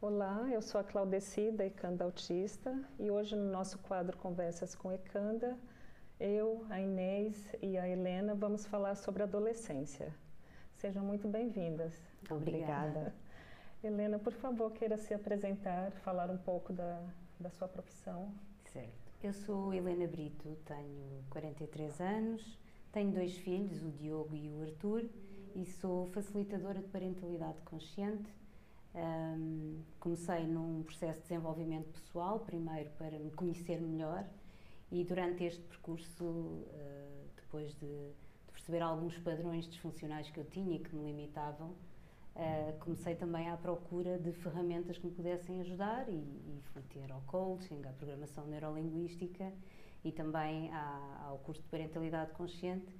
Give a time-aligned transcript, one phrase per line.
[0.00, 5.58] Olá, eu sou a Claudecida Ecanda Autista e hoje no nosso quadro Conversas com Ecanda,
[6.20, 10.14] eu, a Inês e a Helena vamos falar sobre adolescência.
[10.74, 12.00] Sejam muito bem-vindas.
[12.30, 13.12] Obrigada.
[13.82, 17.02] Helena, por favor, queira se apresentar, falar um pouco da,
[17.40, 18.32] da sua profissão.
[18.66, 19.12] Certo.
[19.20, 22.56] Eu sou Helena Brito, tenho 43 anos,
[22.92, 25.04] tenho dois filhos, o Diogo e o Arthur,
[25.56, 28.37] e sou facilitadora de parentalidade consciente
[28.98, 34.24] um, comecei num processo de desenvolvimento pessoal, primeiro para me conhecer melhor,
[34.90, 40.76] e durante este percurso, uh, depois de, de, perceber alguns padrões disfuncionais que eu tinha
[40.76, 46.08] e que me limitavam, uh, comecei também à procura de ferramentas que me pudessem ajudar
[46.08, 49.52] e, e fui ter ao coaching, à programação neurolinguística
[50.04, 52.94] e também à, ao curso de parentalidade consciente.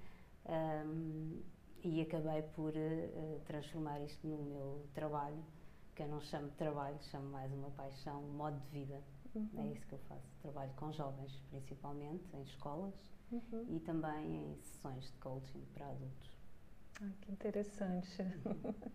[0.47, 1.43] Um,
[1.85, 5.43] e acabei por uh, transformar isto no meu trabalho
[5.99, 9.03] que eu não chamo de trabalho, chamo mais uma paixão, um modo de vida.
[9.35, 9.49] Uhum.
[9.57, 10.23] É isso que eu faço.
[10.41, 12.95] Trabalho com jovens, principalmente, em escolas
[13.33, 13.67] uhum.
[13.69, 16.39] e também em sessões de coaching para adultos.
[17.03, 18.17] Ah, que interessante.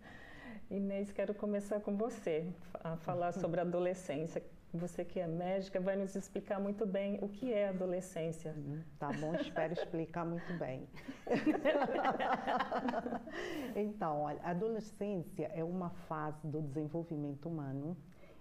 [0.70, 4.42] Inês, quero começar com você a falar sobre a adolescência.
[4.74, 8.52] Você que é médica vai nos explicar muito bem o que é adolescência.
[8.56, 8.82] Uhum.
[8.98, 10.88] Tá bom, espero explicar muito bem.
[13.76, 17.96] então, olha, a adolescência é uma fase do desenvolvimento humano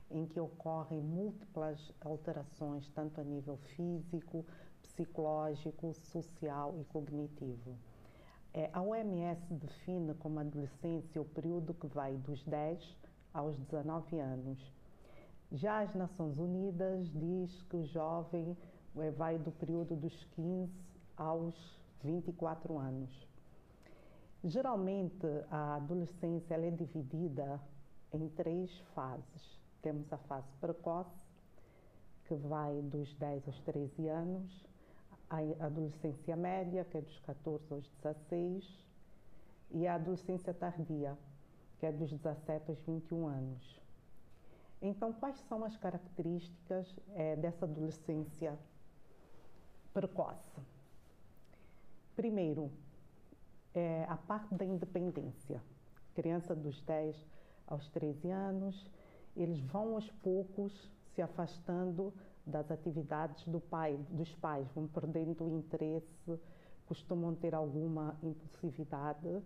[0.10, 4.44] em que ocorrem múltiplas alterações, tanto a nível físico,
[4.82, 7.78] psicológico, social e cognitivo.
[8.56, 12.98] É, a OMS define como adolescência o período que vai dos 10
[13.32, 14.73] aos 19 anos.
[15.56, 18.58] Já as Nações Unidas diz que o jovem
[18.98, 20.74] é, vai do período dos 15
[21.16, 21.54] aos
[22.04, 23.28] 24 anos.
[24.44, 27.62] Geralmente a adolescência é dividida
[28.12, 29.62] em três fases.
[29.84, 31.24] Temos a fase precoce,
[32.26, 34.66] que vai dos 10 aos 13 anos,
[35.30, 35.38] a
[35.68, 38.86] adolescência média, que é dos 14 aos 16,
[39.70, 41.16] e a adolescência tardia,
[41.78, 43.83] que é dos 17 aos 21 anos.
[44.86, 48.60] Então, quais são as características é, dessa adolescência
[49.94, 50.60] precoce?
[52.18, 52.70] Primeiro,
[53.74, 55.64] é a parte da independência.
[56.14, 57.16] Criança dos 10
[57.66, 58.86] aos 13 anos,
[59.38, 62.14] eles vão aos poucos se afastando
[62.46, 66.38] das atividades do pai, dos pais, vão perdendo o interesse,
[66.86, 69.42] costumam ter alguma impulsividade.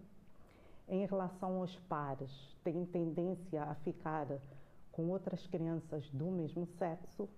[0.89, 2.31] Em relação aos pares,
[2.63, 4.25] têm tendência a ficar
[4.97, 7.29] com outras crianças do mesmo sexo.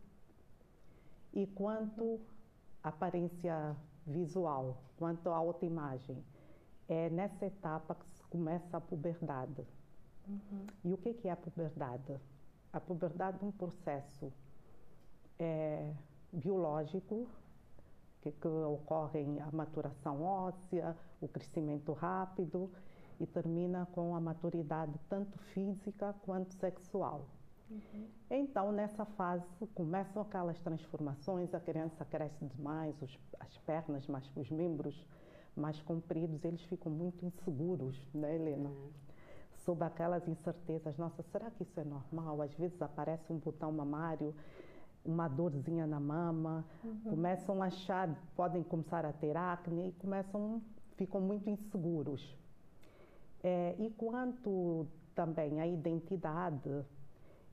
[1.33, 2.21] E quanto
[2.81, 3.75] à aparência
[4.07, 6.23] visual, quanto à autoimagem,
[6.87, 9.67] é nessa etapa que se começa a puberdade.
[10.25, 10.67] Uhum.
[10.85, 12.17] E o que é a puberdade?
[12.71, 14.31] A puberdade é um processo
[15.37, 15.93] é,
[16.31, 17.27] biológico,
[18.21, 22.71] que, que ocorre a maturação óssea, o crescimento rápido
[23.19, 27.27] e termina com a maturidade tanto física quanto sexual.
[27.69, 28.07] Uhum.
[28.29, 34.49] Então, nessa fase, começam aquelas transformações, a criança cresce demais, os, as pernas, mas os
[34.49, 35.05] membros
[35.55, 38.69] mais compridos, eles ficam muito inseguros, né, Helena?
[38.69, 38.89] Uhum.
[39.53, 42.41] Sob aquelas incertezas, nossa, será que isso é normal?
[42.41, 44.33] Às vezes aparece um botão mamário
[45.03, 47.11] uma dorzinha na mama, uhum.
[47.11, 50.61] começam a achar, podem começar a ter acne e começam,
[50.95, 52.37] ficam muito inseguros.
[53.41, 56.85] É, e quanto também à identidade,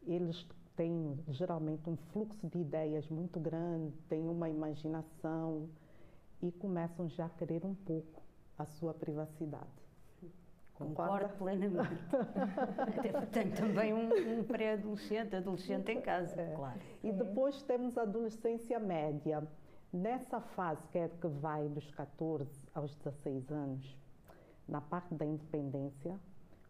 [0.07, 0.47] eles
[0.77, 5.69] têm geralmente um fluxo de ideias muito grande, têm uma imaginação
[6.43, 8.23] e começam já a querer um pouco
[8.59, 9.87] a sua privacidade.
[10.75, 12.05] Concordo plenamente.
[13.33, 16.55] Tenho também um, um pré-adolescente, adolescente em casa, é.
[16.55, 16.79] claro.
[17.03, 19.43] E depois temos a adolescência média.
[19.91, 23.97] Nessa fase, que é que vai dos 14 aos 16 anos,
[24.69, 26.21] na parte da independência,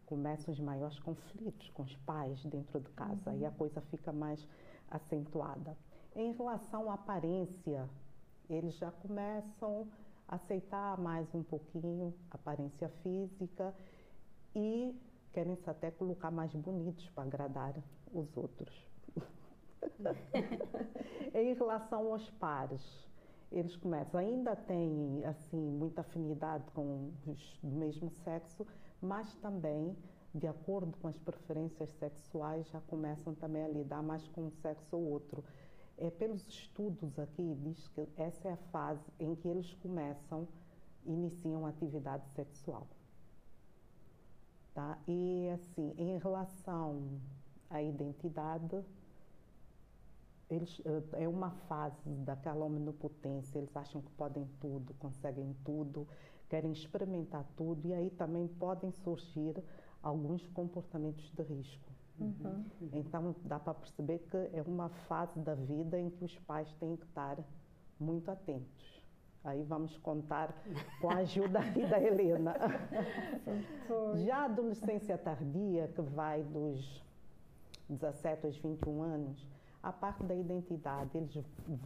[0.07, 3.39] começam os maiores conflitos com os pais dentro de casa uhum.
[3.39, 4.47] e a coisa fica mais
[4.89, 5.77] acentuada.
[6.15, 7.87] Em relação à aparência,
[8.49, 9.87] eles já começam
[10.27, 13.75] a aceitar mais um pouquinho a aparência física
[14.55, 14.95] e
[15.33, 17.75] querem-se até colocar mais bonitos para agradar
[18.13, 18.73] os outros.
[21.35, 22.81] em relação aos pares,
[23.51, 28.65] eles começam, ainda têm assim muita afinidade com os do mesmo sexo,
[29.01, 29.95] mas também,
[30.33, 34.95] de acordo com as preferências sexuais, já começam também a lidar mais com um sexo
[34.95, 35.43] ou outro.
[35.97, 40.47] É, pelos estudos aqui, diz que essa é a fase em que eles começam,
[41.05, 42.87] iniciam atividade sexual.
[44.73, 44.97] Tá?
[45.07, 47.19] E assim, em relação
[47.69, 48.83] a identidade,
[50.49, 56.07] eles, eh, é uma fase daquela omnipotência, eles acham que podem tudo, conseguem tudo,
[56.49, 59.61] querem experimentar tudo e aí também podem surgir
[60.01, 61.91] alguns comportamentos de risco.
[62.19, 62.65] Uhum.
[62.93, 66.95] Então dá para perceber que é uma fase da vida em que os pais têm
[66.95, 67.37] que estar
[67.99, 68.97] muito atentos.
[69.43, 70.53] Aí vamos contar
[70.99, 71.59] com a ajuda
[71.89, 72.55] da Helena.
[74.25, 77.03] Já a adolescência tardia, que vai dos
[77.87, 79.47] 17 aos 21 anos,
[79.81, 81.33] a parte da identidade, eles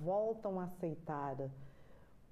[0.01, 1.37] voltam a aceitar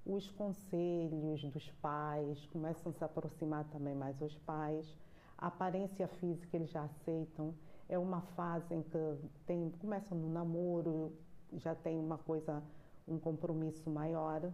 [0.04, 4.96] os conselhos dos pais, começam a se aproximar também mais aos pais.
[5.36, 7.54] A aparência física eles já aceitam.
[7.88, 9.16] É uma fase em que
[9.46, 11.12] tem, começam no namoro,
[11.54, 12.62] já tem uma coisa,
[13.06, 14.50] um compromisso maior.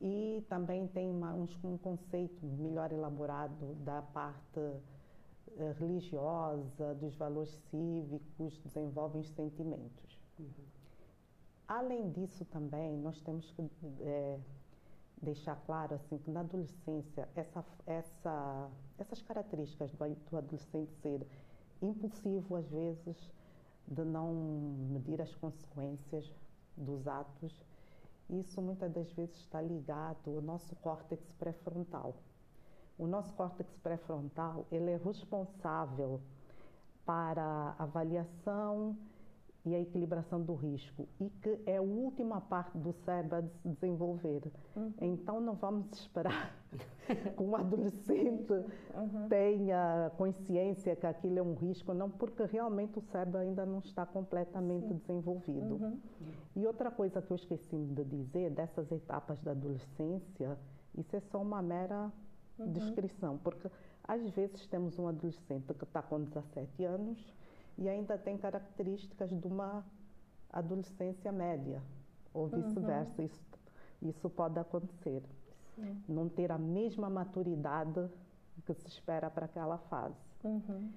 [0.00, 4.60] E também tem uma, um, um conceito melhor elaborado da parte
[5.58, 10.18] eh, religiosa, dos valores cívicos, desenvolvem sentimentos.
[10.38, 10.71] Uhum.
[11.66, 13.70] Além disso também, nós temos que
[14.00, 14.38] é,
[15.22, 19.98] deixar claro assim, que na adolescência, essa, essa, essas características do,
[20.30, 21.26] do adolescente ser
[21.80, 23.16] impulsivo às vezes,
[23.88, 24.32] de não
[24.90, 26.30] medir as consequências
[26.76, 27.52] dos atos,
[28.30, 32.14] isso muitas das vezes está ligado ao nosso córtex pré-frontal.
[32.98, 36.20] O nosso córtex pré-frontal ele é responsável
[37.04, 38.96] para avaliação
[39.64, 43.68] e a equilibração do risco e que é a última parte do cérebro a se
[43.68, 44.42] desenvolver.
[44.74, 44.92] Uhum.
[45.00, 46.56] Então não vamos esperar
[47.36, 49.28] que um adolescente uhum.
[49.28, 54.04] tenha consciência que aquilo é um risco, não, porque realmente o cérebro ainda não está
[54.04, 54.94] completamente Sim.
[54.96, 55.74] desenvolvido.
[55.74, 55.98] Uhum.
[56.56, 60.58] E outra coisa que eu esqueci de dizer dessas etapas da adolescência,
[60.96, 62.12] isso é só uma mera
[62.58, 62.72] uhum.
[62.72, 63.70] descrição, porque
[64.02, 67.32] às vezes temos um adolescente que está com 17 anos
[67.78, 69.84] e ainda tem características de uma
[70.50, 71.82] adolescência média,
[72.34, 72.62] ou uhum.
[72.62, 73.20] vice-versa.
[73.20, 73.26] Uhum.
[73.26, 73.40] Isso,
[74.02, 75.22] isso pode acontecer.
[75.74, 76.02] Sim.
[76.08, 78.08] Não ter a mesma maturidade
[78.66, 80.16] que se espera para aquela fase.
[80.44, 80.90] Uhum.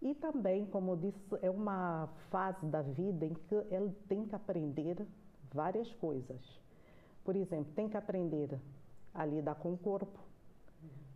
[0.00, 4.34] E também, como eu disse, é uma fase da vida em que ele tem que
[4.34, 5.06] aprender
[5.52, 6.60] várias coisas.
[7.24, 8.58] Por exemplo, tem que aprender
[9.14, 10.18] a lidar com o corpo,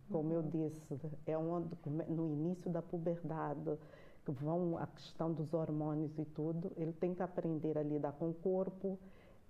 [0.09, 1.75] como eu disse, é onde,
[2.07, 3.77] no início da puberdade,
[4.27, 8.29] que vão a questão dos hormônios e tudo, ele tem que aprender a lidar com
[8.29, 8.99] o corpo,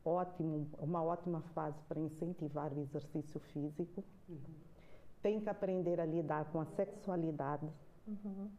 [0.06, 4.04] ótimo, uma ótima fase para incentivar o exercício físico.
[4.30, 4.38] Uhum.
[5.20, 7.68] Tem que aprender a lidar com a sexualidade.
[8.08, 8.52] Uhum.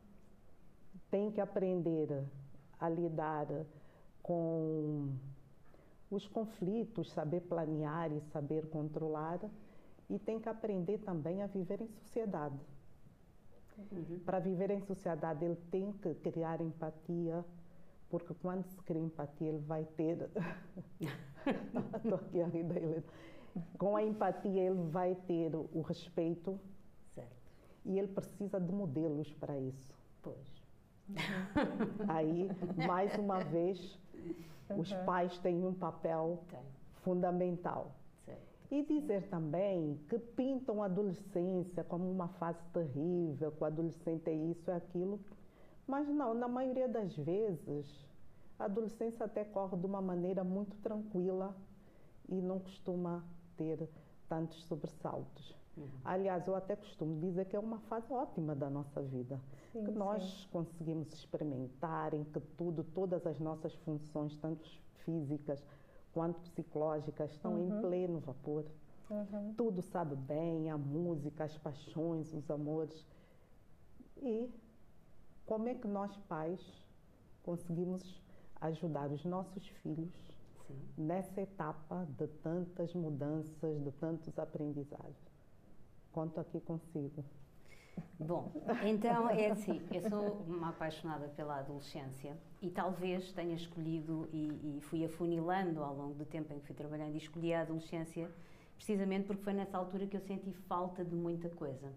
[1.08, 2.24] Tem que aprender
[2.80, 3.46] a lidar
[4.20, 5.12] com
[6.10, 9.38] os conflitos, saber planear e saber controlar
[10.10, 12.58] e tem que aprender também a viver em sociedade.
[13.92, 14.18] Uhum.
[14.24, 17.44] Para viver em sociedade, ele tem que criar empatia,
[18.10, 20.28] porque quando se cria empatia, ele vai ter.
[21.96, 23.04] Estou aqui a rir da Helena.
[23.78, 26.58] Com a empatia, ele vai ter o respeito.
[27.14, 27.36] Certo.
[27.84, 29.94] E ele precisa de modelos para isso.
[30.22, 30.62] Pois.
[31.08, 31.16] Uhum.
[32.08, 32.50] Aí,
[32.86, 33.98] mais uma vez,
[34.70, 34.80] uhum.
[34.80, 36.60] os pais têm um papel tem.
[37.02, 37.92] fundamental.
[38.70, 44.34] E dizer também que pintam a adolescência como uma fase terrível, que o adolescente é
[44.34, 45.18] isso, é aquilo.
[45.86, 48.06] Mas não, na maioria das vezes,
[48.58, 51.56] a adolescência até corre de uma maneira muito tranquila
[52.28, 53.24] e não costuma
[53.56, 53.88] ter
[54.28, 55.56] tantos sobressaltos.
[55.76, 55.88] Uhum.
[56.04, 59.40] Aliás, eu até costumo dizer que é uma fase ótima da nossa vida,
[59.72, 60.48] sim, que nós sim.
[60.50, 64.68] conseguimos experimentar em que tudo, todas as nossas funções, tanto
[65.04, 65.64] físicas
[66.18, 67.78] quanto psicológicas, estão uhum.
[67.78, 68.64] em pleno vapor.
[69.08, 69.54] Uhum.
[69.56, 73.06] Tudo sabe bem, a música, as paixões, os amores.
[74.16, 74.50] E
[75.46, 76.60] como é que nós, pais,
[77.44, 78.20] conseguimos
[78.60, 80.12] ajudar os nossos filhos
[80.66, 80.76] Sim.
[80.96, 85.30] nessa etapa de tantas mudanças, de tantos aprendizados?
[86.10, 87.24] Conto aqui consigo.
[88.18, 88.52] Bom,
[88.84, 94.80] então é assim, eu sou uma apaixonada pela adolescência e talvez tenha escolhido e, e,
[94.82, 98.30] fui afunilando ao longo do tempo em que fui trabalhando e escolhi a adolescência
[98.74, 101.92] precisamente porque foi nessa altura que eu senti falta de muita coisa.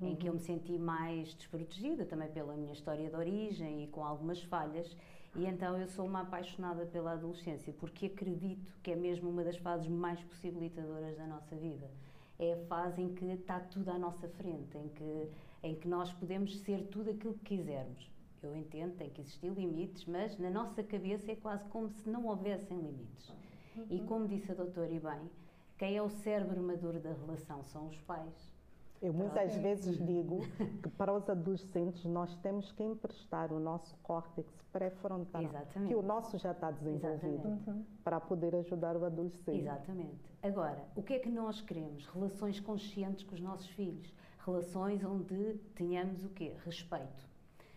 [0.00, 0.08] Uhum.
[0.08, 4.04] Em que eu me senti mais desprotegida também pela minha história de origem e com
[4.04, 4.94] algumas falhas.
[5.34, 9.56] E então eu sou uma apaixonada pela adolescência porque acredito que é mesmo uma das
[9.56, 11.90] fases mais possibilitadoras da nossa vida.
[12.38, 15.30] É a fase em que está tudo à nossa frente, em que
[15.66, 18.10] em que nós podemos ser tudo aquilo que quisermos.
[18.42, 22.26] Eu entendo, tem que existir limites, mas na nossa cabeça é quase como se não
[22.26, 23.28] houvessem limites.
[23.76, 23.86] Uhum.
[23.90, 25.30] E como disse a doutora e bem,
[25.76, 28.54] quem é o cérebro maduro da relação são os pais.
[29.02, 30.40] Eu muitas vezes digo
[30.82, 35.42] que para os adolescentes nós temos que emprestar o nosso córtex pré-frontal,
[35.86, 37.84] que o nosso já está desenvolvido, uhum.
[38.04, 39.60] para poder ajudar o adolescente.
[39.60, 40.36] Exatamente.
[40.42, 42.06] Agora, o que é que nós queremos?
[42.06, 44.14] Relações conscientes com os nossos filhos,
[44.46, 46.52] relações onde tenhamos o quê?
[46.64, 47.26] Respeito.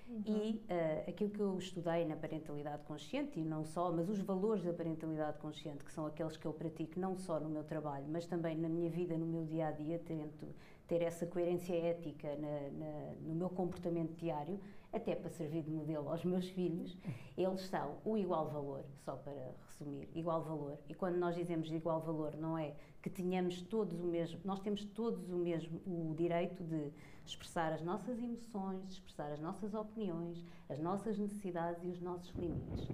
[0.07, 0.23] Uhum.
[0.25, 4.63] E uh, aquilo que eu estudei na parentalidade consciente, e não só, mas os valores
[4.63, 8.25] da parentalidade consciente, que são aqueles que eu pratico não só no meu trabalho, mas
[8.25, 10.47] também na minha vida, no meu dia a dia, tento
[10.87, 14.59] ter essa coerência ética na, na, no meu comportamento diário,
[14.91, 16.97] até para servir de modelo aos meus filhos,
[17.37, 20.77] eles são o igual valor, só para resumir, igual valor.
[20.87, 24.59] E quando nós dizemos de igual valor, não é que tenhamos todos o mesmo, nós
[24.59, 26.91] temos todos o mesmo o direito de
[27.25, 32.87] expressar as nossas emoções, expressar as nossas opiniões, as nossas necessidades e os nossos limites.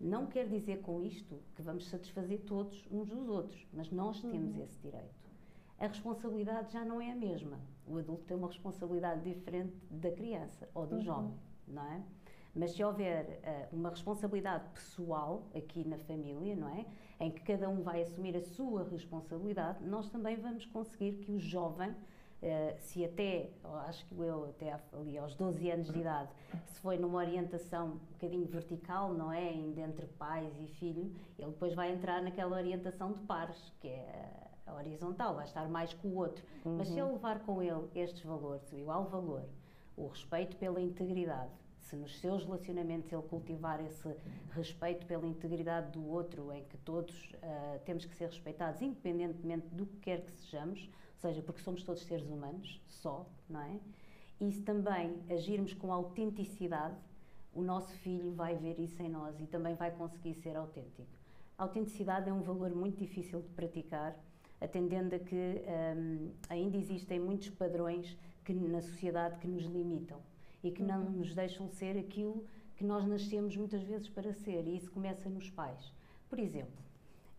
[0.00, 4.56] Não quer dizer com isto que vamos satisfazer todos uns dos outros, mas nós temos
[4.56, 4.62] uhum.
[4.62, 5.23] esse direito
[5.84, 7.58] a responsabilidade já não é a mesma.
[7.86, 11.02] O adulto tem uma responsabilidade diferente da criança ou do uhum.
[11.02, 11.34] jovem,
[11.68, 12.02] não é?
[12.54, 13.40] Mas se houver
[13.72, 16.86] uh, uma responsabilidade pessoal aqui na família, não é?
[17.20, 21.38] Em que cada um vai assumir a sua responsabilidade, nós também vamos conseguir que o
[21.38, 21.94] jovem, uh,
[22.78, 23.50] se até,
[23.86, 26.30] acho que eu até ali aos 12 anos de idade,
[26.66, 29.48] se foi numa orientação um bocadinho vertical, não é?
[29.48, 34.43] Ainda entre pais e filho, ele depois vai entrar naquela orientação de pares, que é
[34.66, 36.44] a horizontal, vai estar mais com o outro.
[36.64, 36.78] Uhum.
[36.78, 39.44] Mas se ele levar com ele estes valores, o igual valor,
[39.96, 44.16] o respeito pela integridade, se nos seus relacionamentos ele cultivar esse
[44.52, 49.86] respeito pela integridade do outro, em que todos uh, temos que ser respeitados, independentemente do
[49.86, 53.78] que quer que sejamos, ou seja, porque somos todos seres humanos, só, não é?
[54.40, 56.96] E se também agirmos com autenticidade,
[57.52, 61.06] o nosso filho vai ver isso em nós e também vai conseguir ser autêntico.
[61.56, 64.16] A autenticidade é um valor muito difícil de praticar
[64.64, 65.62] atendendo a que
[65.96, 70.18] um, ainda existem muitos padrões que, na sociedade que nos limitam
[70.62, 72.44] e que não nos deixam ser aquilo
[72.76, 75.92] que nós nascemos muitas vezes para ser, e isso começa nos pais.
[76.28, 76.82] Por exemplo,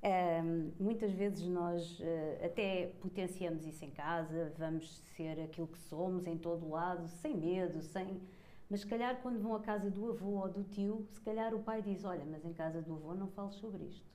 [0.03, 6.25] um, muitas vezes nós uh, até potenciamos isso em casa, vamos ser aquilo que somos
[6.27, 8.22] em todo lado, sem medo, sem.
[8.70, 11.60] Mas se calhar quando vão à casa do avô ou do tio, se calhar o
[11.60, 14.05] pai diz: Olha, mas em casa do avô não fales sobre isto.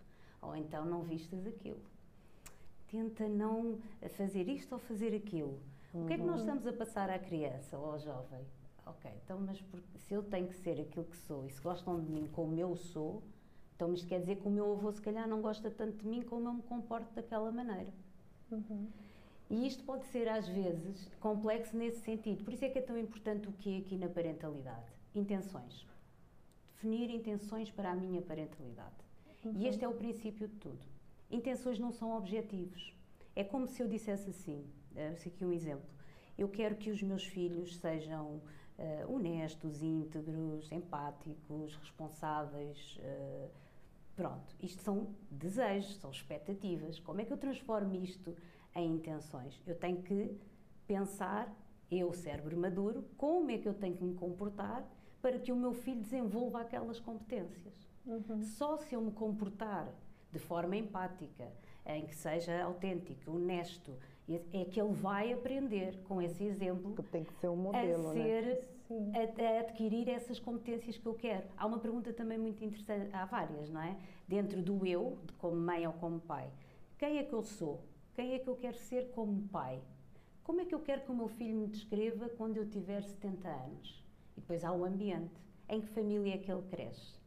[0.40, 1.80] Ou então não vistas aquilo
[2.90, 3.78] tenta não
[4.16, 5.60] fazer isto ou fazer aquilo.
[5.94, 6.04] Uhum.
[6.04, 6.40] O que é que nós uhum.
[6.40, 8.44] estamos a passar à criança ou ao jovem?
[8.86, 9.62] Ok, então, mas
[9.96, 12.74] se eu tenho que ser aquilo que sou e se gostam de mim como eu
[12.76, 13.22] sou,
[13.76, 16.22] então isto quer dizer que o meu avô se calhar não gosta tanto de mim
[16.22, 17.92] como eu me comporto daquela maneira.
[18.50, 18.88] Uhum.
[19.48, 22.44] E isto pode ser às vezes complexo nesse sentido.
[22.44, 24.86] Por isso é que é tão importante o que é aqui na parentalidade.
[25.14, 25.86] Intenções.
[26.74, 28.94] Definir intenções para a minha parentalidade.
[29.44, 29.52] Uhum.
[29.56, 30.99] E este é o princípio de tudo.
[31.30, 32.94] Intenções não são objetivos.
[33.36, 35.88] É como se eu dissesse assim, uh, aqui um exemplo.
[36.36, 38.40] Eu quero que os meus filhos sejam
[38.78, 42.98] uh, honestos, íntegros, empáticos, responsáveis.
[42.98, 43.48] Uh,
[44.16, 46.98] pronto, isto são desejos, são expectativas.
[46.98, 48.36] Como é que eu transformo isto
[48.74, 49.62] em intenções?
[49.66, 50.36] Eu tenho que
[50.86, 51.54] pensar,
[51.90, 54.84] eu, cérebro maduro, como é que eu tenho que me comportar
[55.22, 57.88] para que o meu filho desenvolva aquelas competências.
[58.06, 58.42] Uhum.
[58.42, 59.92] Só se eu me comportar
[60.32, 61.48] de forma empática,
[61.86, 63.92] em que seja autêntico, honesto,
[64.52, 66.94] é que ele vai aprender com esse exemplo.
[66.94, 68.44] Que tem que ser um modelo, a ser,
[68.88, 69.28] né?
[69.38, 71.46] a, a, adquirir essas competências que eu quero.
[71.56, 73.96] Há uma pergunta também muito interessante, há várias, não é?
[74.28, 76.48] Dentro do eu, de como mãe ou como pai.
[76.98, 77.80] Quem é que eu sou?
[78.14, 79.80] Quem é que eu quero ser como pai?
[80.44, 83.48] Como é que eu quero que o meu filho me descreva quando eu tiver 70
[83.48, 84.04] anos?
[84.36, 85.40] E depois há o ambiente.
[85.68, 87.19] Em que família é que ele cresce?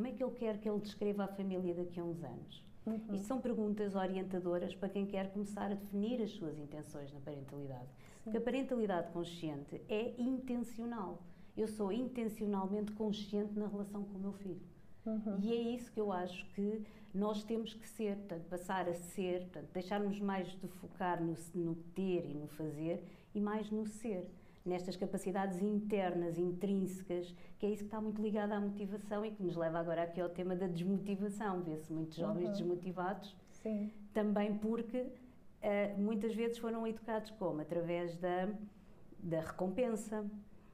[0.00, 2.64] Como é que ele quer que ele descreva a família daqui a uns anos?
[2.86, 3.14] Uhum.
[3.14, 7.84] Isto são perguntas orientadoras para quem quer começar a definir as suas intenções na parentalidade.
[7.84, 8.20] Sim.
[8.24, 11.22] Porque a parentalidade consciente é intencional.
[11.54, 14.62] Eu sou intencionalmente consciente na relação com o meu filho.
[15.04, 15.38] Uhum.
[15.38, 19.40] E é isso que eu acho que nós temos que ser, portanto, passar a ser,
[19.40, 23.04] portanto, deixarmos mais de focar no, no ter e no fazer
[23.34, 24.30] e mais no ser
[24.64, 29.42] nestas capacidades internas, intrínsecas, que é isso que está muito ligado à motivação e que
[29.42, 31.62] nos leva agora aqui ao tema da desmotivação.
[31.62, 32.52] Vê-se muitos jovens uhum.
[32.52, 33.90] desmotivados, Sim.
[34.12, 37.60] também porque uh, muitas vezes foram educados como?
[37.60, 38.48] Através da,
[39.18, 40.24] da recompensa,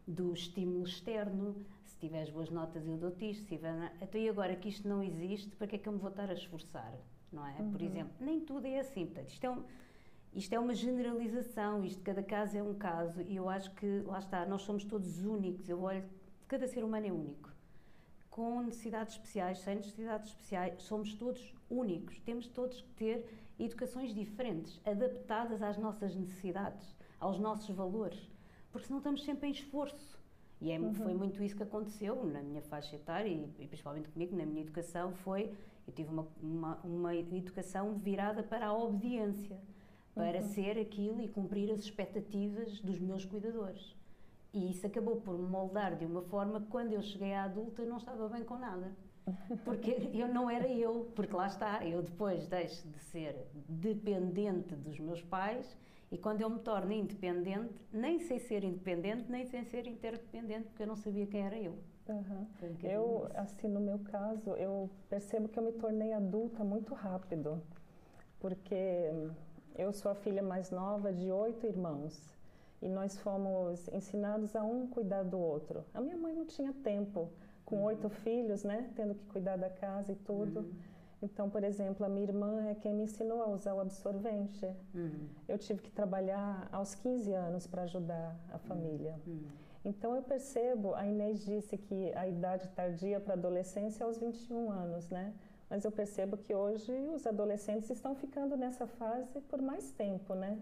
[0.06, 1.56] do estímulo externo.
[1.84, 3.42] Se tiveres boas notas, eu dou-te isto.
[3.42, 3.92] Se tiver...
[4.00, 6.28] Então, e agora que isto não existe, para que é que eu me vou estar
[6.28, 6.92] a esforçar?
[7.32, 7.56] Não é?
[7.60, 7.72] Uhum.
[7.72, 9.06] Por exemplo, nem tudo é assim.
[9.06, 9.62] Portanto, isto é um
[10.36, 14.18] isto é uma generalização, isto cada caso é um caso e eu acho que, lá
[14.18, 16.04] está, nós somos todos únicos, eu olho,
[16.46, 17.50] cada ser humano é único.
[18.28, 22.20] Com necessidades especiais, sem necessidades especiais, somos todos únicos.
[22.20, 23.26] Temos todos que ter
[23.58, 26.94] educações diferentes, adaptadas às nossas necessidades.
[27.18, 28.30] aos nossos valores,
[28.70, 30.20] porque senão estamos sempre em esforço.
[30.60, 30.92] E é, uhum.
[30.92, 34.60] foi muito isso que aconteceu na minha faixa etária e, e, principalmente comigo, na minha
[34.60, 35.50] educação, foi,
[35.86, 39.58] eu tive uma, uma, uma educação virada para a obediência,
[40.16, 40.48] para uhum.
[40.48, 43.94] ser aquilo e cumprir as expectativas dos meus cuidadores.
[44.50, 47.84] E isso acabou por me moldar de uma forma que quando eu cheguei à adulta
[47.84, 48.96] não estava bem com nada.
[49.62, 54.98] Porque eu não era eu, porque lá está, eu depois deixo de ser dependente dos
[54.98, 55.76] meus pais
[56.10, 60.82] e quando eu me torno independente, nem sei ser independente, nem sei ser interdependente, porque
[60.82, 61.76] eu não sabia quem era eu.
[62.08, 62.46] Uhum.
[62.82, 67.60] Eu, assim, no meu caso, eu percebo que eu me tornei adulta muito rápido,
[68.40, 69.10] porque
[69.78, 72.36] eu sou a filha mais nova de oito irmãos
[72.80, 75.84] e nós fomos ensinados a um cuidar do outro.
[75.94, 77.30] A minha mãe não tinha tempo,
[77.64, 77.84] com uhum.
[77.84, 80.60] oito filhos, né, tendo que cuidar da casa e tudo.
[80.60, 80.72] Uhum.
[81.22, 84.66] Então, por exemplo, a minha irmã é quem me ensinou a usar o absorvente.
[84.94, 85.28] Uhum.
[85.48, 89.14] Eu tive que trabalhar aos 15 anos para ajudar a família.
[89.26, 89.32] Uhum.
[89.32, 89.66] uhum.
[89.84, 94.18] Então, eu percebo, a Inês disse que a idade tardia para a adolescência é aos
[94.18, 95.32] 21 anos, né?
[95.68, 100.60] Mas eu percebo que hoje os adolescentes estão ficando nessa fase por mais tempo, né?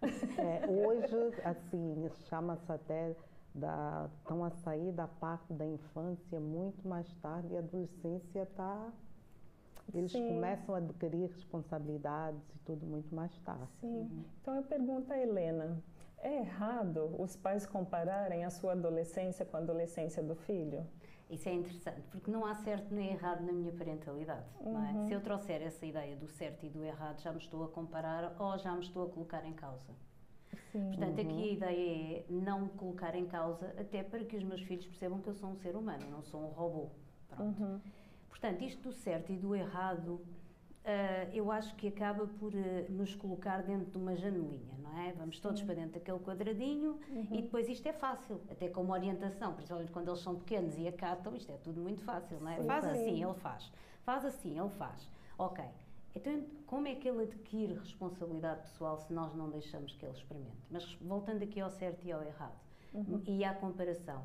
[0.38, 1.14] É, hoje,
[1.44, 3.14] assim, chama-se até
[3.54, 8.90] da, estão a sair da parte da infância muito mais tarde e a adolescência está
[9.94, 10.26] eles Sim.
[10.28, 13.68] começam a adquirir responsabilidades e tudo muito mais tarde.
[13.80, 13.86] Sim.
[13.88, 14.24] Uhum.
[14.40, 15.82] Então eu pergunto a Helena,
[16.18, 20.86] é errado os pais compararem a sua adolescência com a adolescência do filho?
[21.30, 24.46] Isso é interessante, porque não há certo nem errado na minha parentalidade.
[24.60, 24.84] Uhum.
[24.84, 24.92] É?
[24.92, 25.06] Uhum.
[25.06, 28.34] Se eu trouxer essa ideia do certo e do errado, já me estou a comparar
[28.38, 29.94] ou já me estou a colocar em causa.
[30.72, 30.88] Sim.
[30.88, 31.28] Portanto, uhum.
[31.28, 34.84] aqui a ideia é não me colocar em causa, até para que os meus filhos
[34.86, 36.90] percebam que eu sou um ser humano, não sou um robô.
[37.28, 37.62] Pronto.
[37.62, 37.80] Uhum.
[38.28, 40.20] Portanto, isto do certo e do errado,
[40.84, 42.58] uh, eu acho que acaba por uh,
[42.90, 45.12] nos colocar dentro de uma janelinha, não é?
[45.12, 47.28] Vamos todos para dentro daquele quadradinho uhum.
[47.30, 51.34] e depois isto é fácil, até como orientação, principalmente quando eles são pequenos e acatam,
[51.36, 52.56] isto é tudo muito fácil, não é?
[52.56, 52.90] Sim, faz sim.
[52.90, 53.72] assim, ele faz.
[54.02, 55.08] Faz assim, ele faz.
[55.38, 55.64] Ok.
[56.14, 60.66] Então, como é que ele adquire responsabilidade pessoal se nós não deixamos que ele experimente?
[60.68, 62.58] Mas voltando aqui ao certo e ao errado
[62.92, 63.22] uhum.
[63.26, 64.22] e à comparação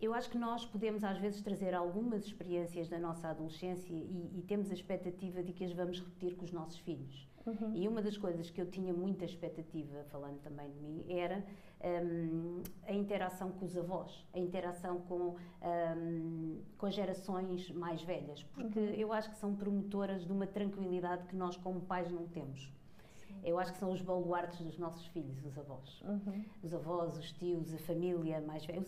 [0.00, 4.42] eu acho que nós podemos às vezes trazer algumas experiências da nossa adolescência e, e
[4.42, 7.26] temos a expectativa de que as vamos repetir com os nossos filhos.
[7.46, 7.72] Uhum.
[7.74, 11.44] E uma das coisas que eu tinha muita expectativa, falando também de mim, era
[12.04, 15.36] um, a interação com os avós, a interação com,
[15.96, 18.94] um, com as gerações mais velhas, porque uhum.
[18.94, 22.68] eu acho que são promotoras de uma tranquilidade que nós, como pais, não temos.
[23.46, 26.02] Eu acho que são os baluartes dos nossos filhos, os avós.
[26.02, 26.44] Uhum.
[26.64, 28.82] Os avós, os tios, a família mais velha.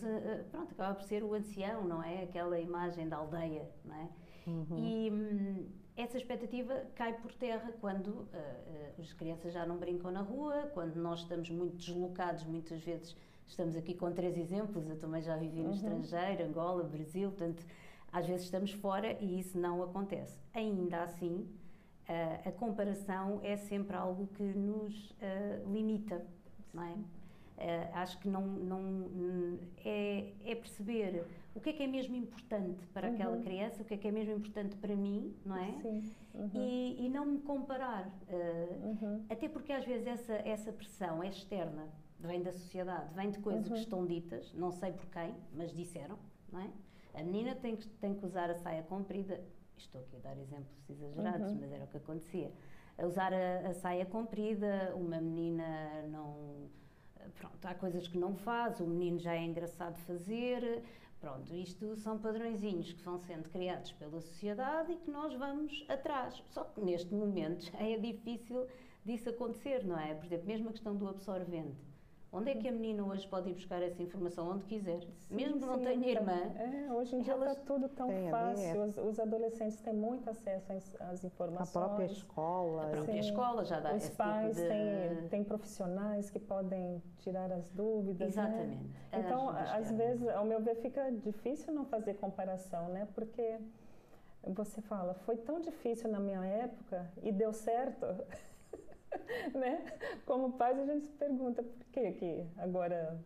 [0.51, 2.23] Pronto, acaba por ser o ancião, não é?
[2.23, 4.09] Aquela imagem da aldeia, não é?
[4.45, 4.77] Uhum.
[4.77, 10.11] E hum, essa expectativa cai por terra quando uh, uh, as crianças já não brincam
[10.11, 13.15] na rua, quando nós estamos muito deslocados, muitas vezes
[13.47, 15.73] estamos aqui com três exemplos, eu também já vivi no uhum.
[15.73, 17.65] estrangeiro, Angola, Brasil, portanto,
[18.11, 20.37] às vezes estamos fora e isso não acontece.
[20.53, 21.47] Ainda assim,
[22.45, 26.25] a comparação é sempre algo que nos uh, limita,
[26.73, 26.93] não é?
[26.93, 32.87] Uh, acho que não, não é, é, perceber o que é que é mesmo importante
[32.93, 33.13] para uhum.
[33.13, 35.73] aquela criança, o que é que é mesmo importante para mim, não é?
[35.81, 36.03] Sim.
[36.33, 36.49] Uhum.
[36.53, 39.25] E, e, não me comparar, uh, uhum.
[39.29, 43.67] até porque às vezes essa, essa pressão é externa, vem da sociedade, vem de coisas
[43.67, 43.79] que uhum.
[43.79, 46.17] estão ditas, não sei por quem, mas disseram,
[46.51, 46.69] não é?
[47.13, 49.43] A menina tem que, tem que usar a saia comprida,
[49.83, 51.57] estou aqui a dar exemplos exagerados, uhum.
[51.61, 52.51] mas era o que acontecia.
[52.97, 56.69] A usar a, a, saia comprida, uma menina não.
[57.37, 60.83] Pronto, há coisas que não faz, o menino já é engraçado fazer.
[61.19, 66.41] Pronto, isto são padrõezinhos que vão sendo criados pela sociedade e que nós vamos atrás.
[66.49, 68.65] Só que neste momento já é difícil
[69.05, 70.13] disso acontecer, não é?
[70.13, 71.88] Por exemplo, mesmo a questão do absorvente
[72.31, 74.51] Onde é que a menina hoje pode ir buscar essa informação?
[74.51, 75.01] Onde quiser.
[75.01, 76.53] Sim, Mesmo que não tenha então, irmã.
[76.57, 78.83] É, hoje em dia está tudo tão fácil.
[78.83, 81.75] Os, os, adolescentes têm muito acesso às, às, informações.
[81.75, 82.83] A própria escola.
[82.83, 83.29] A própria sim.
[83.29, 84.67] escola já dá Os esse pais tipo de...
[84.67, 88.19] têm, têm profissionais que podem tirar as dúvidas.
[88.19, 88.27] Né?
[88.27, 88.83] Exatamente.
[88.83, 89.23] Né?
[89.25, 93.07] Então, às vezes, ao meu ver, fica difícil não fazer comparação, né?
[93.15, 93.57] Porque
[94.43, 98.05] você fala, foi tão difícil na minha época e deu certo.
[99.53, 99.93] né?
[100.25, 103.19] Como pais, a gente se pergunta por que que agora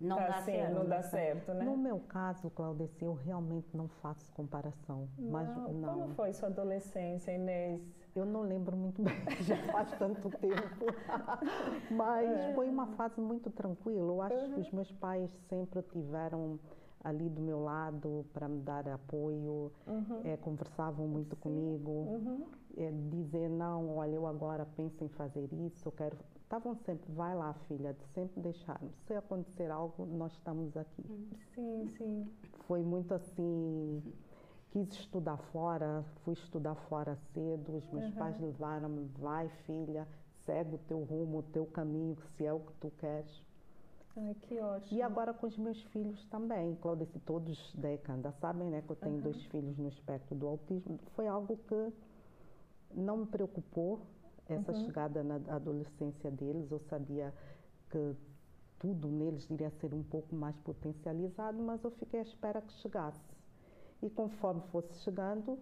[0.00, 0.74] não tá dá assim, certo.
[0.74, 1.64] Não dá certo, né?
[1.64, 5.08] No meu caso, Claudice, eu realmente não faço comparação.
[5.18, 5.94] Não, mas não.
[5.94, 7.80] Como foi sua adolescência, Inês?
[8.14, 10.86] Eu não lembro muito bem, já faz tanto tempo.
[11.90, 12.54] mas é.
[12.54, 14.12] foi uma fase muito tranquila.
[14.12, 14.54] Eu acho uhum.
[14.54, 16.58] que os meus pais sempre tiveram
[17.02, 20.20] ali do meu lado para me dar apoio, uhum.
[20.24, 21.42] é, conversavam muito Sim.
[21.42, 22.46] comigo, uhum.
[22.76, 26.16] é, dizer não, olha, eu agora penso em fazer isso, eu quero
[26.50, 28.90] estavam sempre, vai lá, filha, sempre deixaram.
[29.06, 31.04] Se acontecer algo, nós estamos aqui.
[31.54, 32.26] Sim, sim.
[32.66, 34.02] Foi muito assim.
[34.72, 37.76] Quis estudar fora, fui estudar fora cedo.
[37.76, 38.18] Os meus Uhum.
[38.18, 40.08] pais levaram-me, vai, filha,
[40.44, 43.44] segue o teu rumo, o teu caminho, se é o que tu queres.
[44.16, 44.98] Ai, que ótimo.
[44.98, 48.96] E agora com os meus filhos também, Claudice, todos da ECANDA sabem né, que eu
[48.96, 49.20] tenho Uhum.
[49.22, 50.98] dois filhos no espectro do autismo.
[51.14, 51.92] Foi algo que
[52.94, 54.00] não me preocupou,
[54.48, 54.84] essa Uhum.
[54.84, 56.70] chegada na adolescência deles.
[56.72, 57.32] Eu sabia
[57.88, 58.16] que
[58.80, 63.20] tudo neles iria ser um pouco mais potencializado, mas eu fiquei à espera que chegasse.
[64.02, 65.58] E conforme fosse chegando,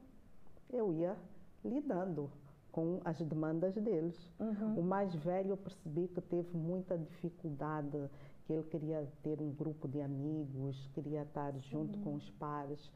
[0.71, 1.17] eu ia
[1.65, 2.31] lidando
[2.73, 4.17] com as demandas deles.
[4.39, 4.79] Uhum.
[4.79, 8.09] O mais velho eu percebi que teve muita dificuldade,
[8.49, 12.91] que ele queria ter um grupo de amigos, queria estar junto com os pares.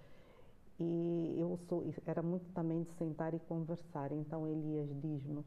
[0.80, 4.10] E eu sou, era muito também de sentar e conversar.
[4.12, 5.44] Então Elias diz-me,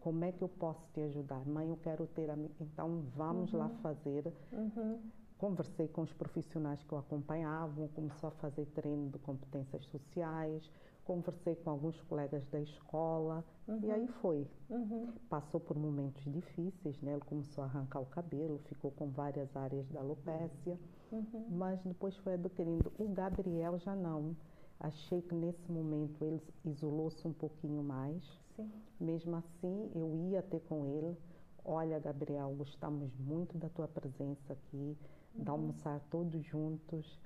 [0.00, 1.42] como é que eu posso te ajudar?
[1.46, 2.60] Mãe, eu quero ter amigos.
[2.60, 4.30] Então vamos lá fazer.
[4.52, 5.00] Uhum.
[5.38, 10.70] Conversei com os profissionais que o acompanhavam, começou a fazer treino de competências sociais,
[11.08, 13.42] conversei com alguns colegas da escola
[13.82, 14.46] e aí foi.
[14.68, 15.10] Uhum.
[15.30, 17.12] Passou por momentos difíceis, né?
[17.12, 20.78] Ele começou a arrancar o cabelo, ficou com várias áreas da alopécia,
[21.10, 21.46] Uhum.
[21.48, 22.92] mas depois foi adquirindo.
[22.98, 24.36] O Gabriel já não.
[24.78, 28.22] Achei que nesse momento ele isolou-se um pouquinho mais.
[28.54, 28.70] Sim.
[29.00, 31.16] Mesmo assim, eu ia ter com ele.
[31.64, 34.96] Olha, Gabriel, gostamos muito da tua presença aqui,
[35.34, 37.18] de almoçar todos juntos.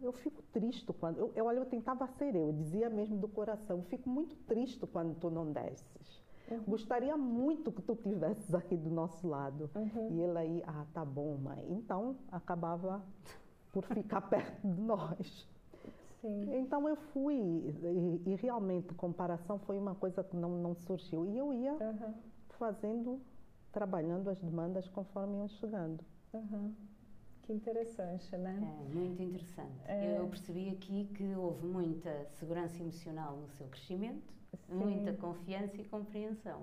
[0.00, 1.18] Eu fico triste quando.
[1.18, 3.78] Eu, eu, olha, eu tentava ser eu, eu dizia mesmo do coração.
[3.78, 6.22] Eu fico muito triste quando tu não desces.
[6.66, 9.68] Gostaria muito que tu estivesses aqui do nosso lado.
[9.74, 10.10] Uhum.
[10.12, 11.66] E ele aí, ah, tá bom, mãe.
[11.70, 13.02] Então, acabava
[13.72, 15.48] por ficar perto de nós.
[16.20, 16.56] Sim.
[16.58, 21.26] Então eu fui, e, e realmente comparação foi uma coisa que não, não surgiu.
[21.26, 22.14] E eu ia Uhum.
[22.50, 23.20] fazendo,
[23.72, 26.04] trabalhando as demandas conforme iam chegando.
[26.32, 26.72] Uhum.
[27.46, 28.58] Que interessante, né?
[28.60, 29.70] É, muito interessante.
[29.86, 30.18] É.
[30.18, 34.34] Eu percebi aqui que houve muita segurança emocional no seu crescimento,
[34.66, 34.74] Sim.
[34.74, 36.62] muita confiança e compreensão.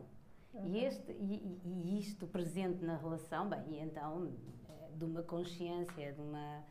[0.65, 4.31] E, este, e, e- isto presente na relação, bem, e então
[4.69, 6.63] eh, de uma consciência, de uma.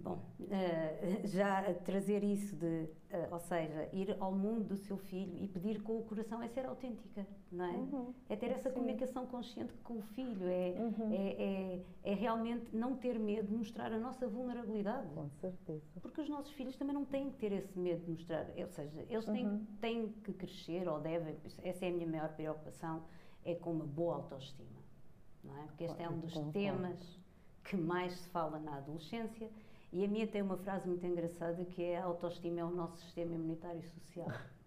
[0.00, 5.36] Bom, eh, já trazer isso de, eh, ou seja, ir ao mundo do seu filho
[5.42, 7.72] e pedir com o coração é ser autêntica, não é?
[7.72, 8.14] Uhum.
[8.28, 8.76] É ter essa Sim.
[8.76, 11.12] comunicação consciente com o filho, é, Uhum.
[11.12, 15.12] é, é, é realmente não ter medo de mostrar a nossa vulnerabilidade.
[15.14, 16.00] Com certeza.
[16.00, 19.04] Porque os nossos filhos também não têm que ter esse medo de mostrar, ou seja,
[19.08, 19.66] eles têm, Uhum.
[19.80, 23.02] têm que crescer ou devem, essa é a minha maior preocupação,
[23.44, 24.78] é com uma boa autoestima,
[25.42, 25.66] não é?
[25.66, 26.52] Porque este é um dos Concordo.
[26.52, 27.18] temas
[27.64, 29.50] que mais se fala na adolescência
[29.92, 32.98] e a minha tem uma frase muito engraçada que é a autoestima é o nosso
[32.98, 34.28] sistema imunitário social.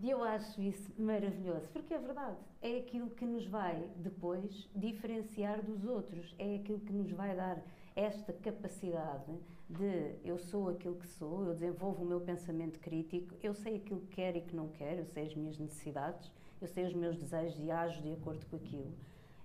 [0.00, 2.36] E eu acho isso maravilhoso, porque é verdade.
[2.60, 7.62] É aquilo que nos vai depois diferenciar dos outros, é aquilo que nos vai dar
[7.94, 9.32] esta capacidade
[9.70, 14.00] de eu sou aquilo que sou, eu desenvolvo o meu pensamento crítico, eu sei aquilo
[14.00, 17.16] que quero e que não quero, eu sei as minhas necessidades, eu sei os meus
[17.16, 18.92] desejos e ajo de acordo com aquilo.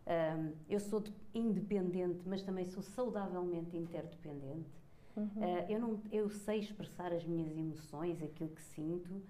[0.10, 4.70] Ahm, eu sou de- independente, mas também sou saudavelmente interdependente.
[5.16, 5.30] Uhum.
[5.42, 9.22] Ah, eu, não, eu sei expressar as minhas emoções, aquilo que sinto.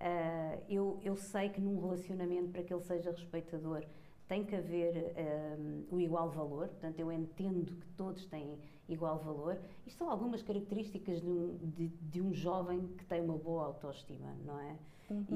[0.00, 3.84] Ah, eu, eu sei que num relacionamento, para que ele seja respeitador,
[4.26, 5.56] tem que haver ah,
[5.90, 6.66] o igual valor.
[6.68, 9.56] Portanto, eu entendo que todos têm igual valor.
[9.86, 14.34] Isto são algumas características de um, de, de um jovem que tem uma boa autoestima,
[14.44, 14.76] não é?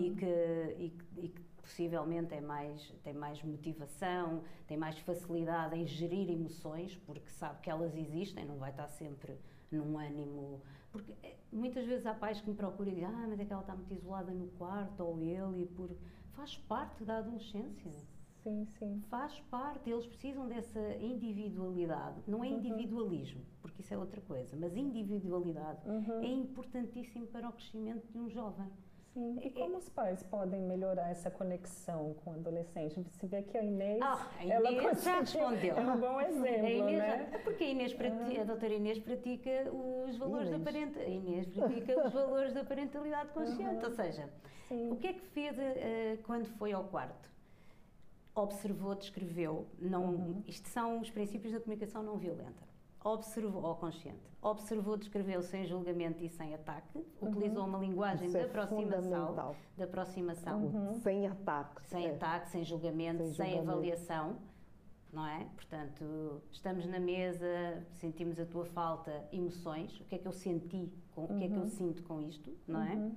[0.00, 0.26] E, que,
[0.78, 0.92] e,
[1.24, 7.28] e que possivelmente é mais, tem mais motivação, tem mais facilidade em gerir emoções, porque
[7.28, 9.38] sabe que elas existem, não vai estar sempre
[9.70, 10.62] num ânimo.
[10.90, 13.52] Porque eh, muitas vezes há pais que me procuram e dizem: Ah, mas é que
[13.52, 15.90] ela está muito isolada no quarto, ou ele, e por.
[16.32, 17.92] Faz parte da adolescência.
[18.42, 19.02] Sim, sim.
[19.10, 22.22] Faz parte, eles precisam dessa individualidade.
[22.26, 26.20] Não é individualismo, porque isso é outra coisa, mas individualidade Uhum.
[26.22, 28.68] é importantíssimo para o crescimento de um jovem.
[29.18, 29.36] Sim.
[29.42, 33.00] E como os pais podem melhorar essa conexão com o adolescente?
[33.02, 35.74] Você vê que a Inês, Ah, a ela Inês já conseguiu- respondeu.
[35.76, 37.28] É um bom exemplo, Inês, né?
[37.32, 40.64] é porque a Inês prati- a doutora Inês pratica os valores da Inês.
[40.72, 41.10] parentalidade.
[41.10, 44.30] A Inês pratica os valores da parentalidade consciente, ou seja,
[44.68, 44.92] Sim.
[44.92, 47.28] o que é que fez eh, quando foi ao quarto?
[48.36, 50.42] Observou, descreveu, não, Uhum.
[50.46, 52.67] isto são os princípios da comunicação não violenta.
[53.04, 58.42] Observou, ou consciente, observou, descreveu sem julgamento e sem ataque, utilizou uma linguagem de é
[58.44, 59.56] aproximação, fundamental.
[59.76, 60.94] de aproximação, Uhum.
[61.00, 61.86] Sem ataque.
[61.88, 62.10] sem É.
[62.14, 63.70] ataque, sem julgamento, Sem sem, julgamento.
[63.70, 64.36] avaliação,
[65.12, 65.44] não é?
[65.54, 67.46] Portanto, estamos na mesa,
[67.92, 71.48] sentimos a tua falta, emoções, o que é que eu senti, com, o que é
[71.48, 73.10] que eu sinto com isto, não é?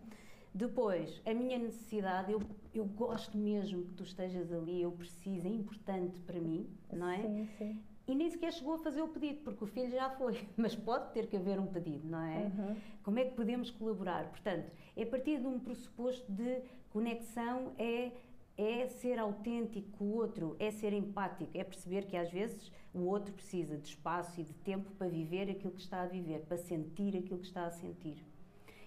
[0.54, 2.42] Depois, a minha necessidade, eu,
[2.74, 7.22] eu gosto mesmo que tu estejas ali, eu preciso, é importante para mim, não é?
[7.22, 7.84] Sim, sim.
[8.12, 11.14] E nem sequer chegou a fazer o pedido, porque o filho já foi, mas pode
[11.14, 12.40] ter que haver um pedido, não é?
[12.40, 12.76] Uhum.
[13.04, 14.30] Como é que podemos colaborar?
[14.30, 18.12] Portanto, é a partir de um pressuposto de conexão, é,
[18.58, 23.00] é ser autêntico com o outro, é ser empático, é perceber que às vezes o
[23.06, 26.58] outro precisa de espaço e de tempo para viver aquilo que está a viver, para
[26.58, 28.26] sentir aquilo que está a sentir.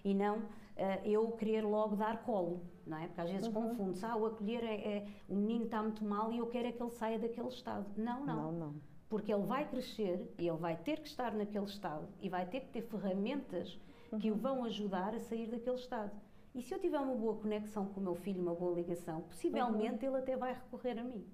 [0.05, 0.45] E não uh,
[1.03, 3.07] eu querer logo dar colo, não é?
[3.07, 3.55] Porque às vezes uhum.
[3.55, 6.73] confunde-se, ah, o acolher é, é, o menino está muito mal e eu quero é
[6.73, 7.87] que ele saia daquele estado.
[7.97, 8.37] Não, não.
[8.37, 8.94] Não, não.
[9.15, 12.63] Porque ele vai crescer e ele vai ter que estar naquele estado e vai ter
[12.63, 13.79] que ter ferramentas
[14.21, 16.11] que o vão ajudar a sair daquele estado.
[16.53, 20.05] E se eu tiver uma boa conexão com o meu filho, uma boa ligação, possivelmente
[20.05, 20.11] uhum.
[20.11, 21.25] ele até vai recorrer a mim.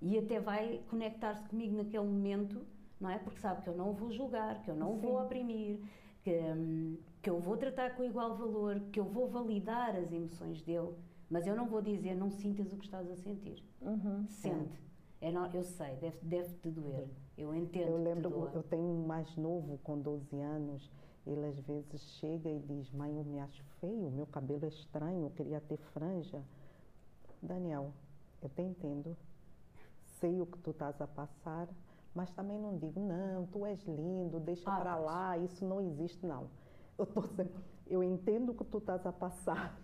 [0.00, 2.64] E até vai conectar-se comigo naquele momento,
[3.00, 3.18] não é?
[3.18, 5.80] Porque sabe que eu não o vou julgar, que eu não o vou oprimir,
[6.22, 10.62] que, hum, que eu vou tratar com igual valor, que eu vou validar as emoções
[10.62, 10.94] dele,
[11.28, 13.60] mas eu não vou dizer não sintas o que estás a sentir.
[13.82, 14.28] Uhum.
[14.28, 14.89] Sente.
[15.20, 17.06] É, não, eu sei, deve, deve te doer.
[17.36, 17.88] Eu entendo.
[17.88, 20.90] Eu lembro, que eu tenho um mais novo com 12 anos.
[21.26, 25.26] Ele às vezes chega e diz: Mãe, eu me acho feio, meu cabelo é estranho,
[25.26, 26.42] eu queria ter franja.
[27.42, 27.92] Daniel,
[28.42, 29.16] eu te entendo.
[30.18, 31.68] Sei o que tu estás a passar,
[32.14, 36.24] mas também não digo: Não, tu és lindo, deixa ah, para lá, isso não existe,
[36.24, 36.48] não.
[36.96, 37.54] Eu, tô sempre,
[37.86, 39.78] eu entendo o que tu estás a passar.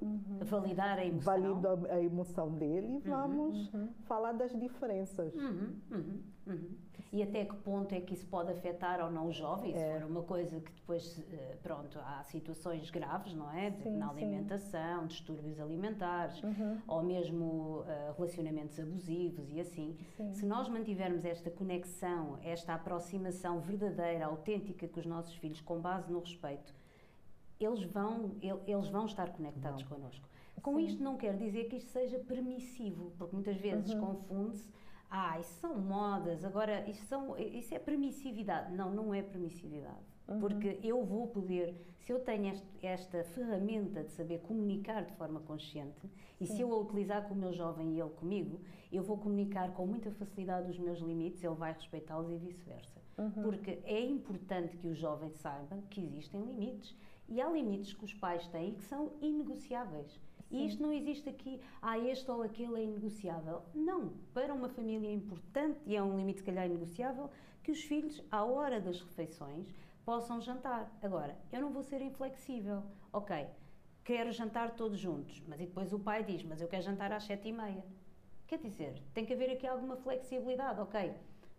[0.00, 0.38] Uhum.
[0.42, 1.40] Validar a emoção.
[1.40, 3.00] Valido a, emoção dele e uhum.
[3.00, 3.88] vamos uhum.
[4.04, 5.34] falar das diferenças.
[5.34, 6.70] Uhum, uhum, uhum.
[7.12, 9.72] E até que ponto é que isso pode afetar ou não o jovem?
[9.72, 9.98] Se é.
[9.98, 13.70] for uma coisa que depois, eh, pronto, há situações graves, não é?
[13.70, 15.06] Sim, Na alimentação, sim.
[15.06, 16.42] distúrbios alimentares,
[16.86, 17.84] ou mesmo uh,
[18.16, 19.96] relacionamentos abusivos e assim.
[20.16, 20.32] Sim.
[20.32, 26.12] Se nós mantivermos esta conexão, esta aproximação verdadeira, autêntica com os nossos filhos, com base
[26.12, 26.74] no respeito,
[27.60, 28.32] eles vão,
[28.66, 29.88] eles vão estar conectados não.
[29.88, 30.28] connosco.
[30.62, 30.86] Com Sim.
[30.86, 34.00] isto não quer dizer que isto seja permissivo, porque muitas vezes uhum.
[34.00, 34.68] confunde-se,
[35.10, 38.74] ah, isso são modas, agora isso, são, isso é permissividade.
[38.74, 40.04] Não, não é permissividade.
[40.28, 40.40] Uhum.
[40.40, 45.40] Porque eu vou poder, se eu tenho este, esta ferramenta de saber comunicar de forma
[45.40, 46.56] consciente, e Sim.
[46.56, 48.60] se eu a utilizar com o meu jovem e ele comigo,
[48.92, 53.00] eu vou comunicar com muita facilidade os meus limites, ele vai respeitá-los e vice-versa.
[53.16, 53.42] Uhum.
[53.42, 56.94] Porque é importante que o jovem saiba que existem limites
[57.28, 60.10] e há limites que os pais têm que são inegociáveis.
[60.48, 60.56] Sim.
[60.56, 63.62] E isto não existe aqui, ah, este ou aquele é inegociável.
[63.74, 67.30] Não, para uma família é importante, e é um limite, se calhar, inegociável,
[67.62, 69.68] que os filhos, à hora das refeições,
[70.04, 70.90] possam jantar.
[71.02, 72.82] Agora, eu não vou ser inflexível.
[73.12, 73.46] Ok,
[74.02, 77.24] quero jantar todos juntos, mas e depois o pai diz, mas eu quero jantar às
[77.24, 77.84] sete e meia.
[78.46, 81.12] Quer dizer, tem que haver aqui alguma flexibilidade, ok?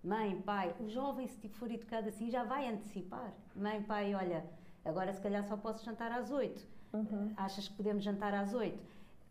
[0.03, 3.31] Mãe, pai, o jovem, se for educado assim, já vai antecipar.
[3.55, 4.43] Mãe, pai, olha,
[4.83, 6.65] Agora, se calhar, só posso jantar às 8.
[6.93, 7.33] Uhum.
[7.37, 8.77] Achas que podemos jantar às 8?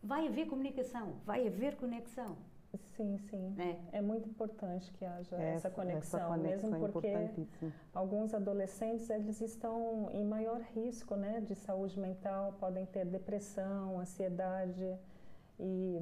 [0.03, 2.37] Vai haver comunicação, vai haver conexão.
[2.97, 3.55] Sim, sim.
[3.59, 7.49] É, é muito importante que haja essa, essa, conexão, essa conexão, mesmo porque
[7.95, 14.97] alguns adolescentes eles estão em maior risco, né, de saúde mental, podem ter depressão, ansiedade
[15.59, 15.99] e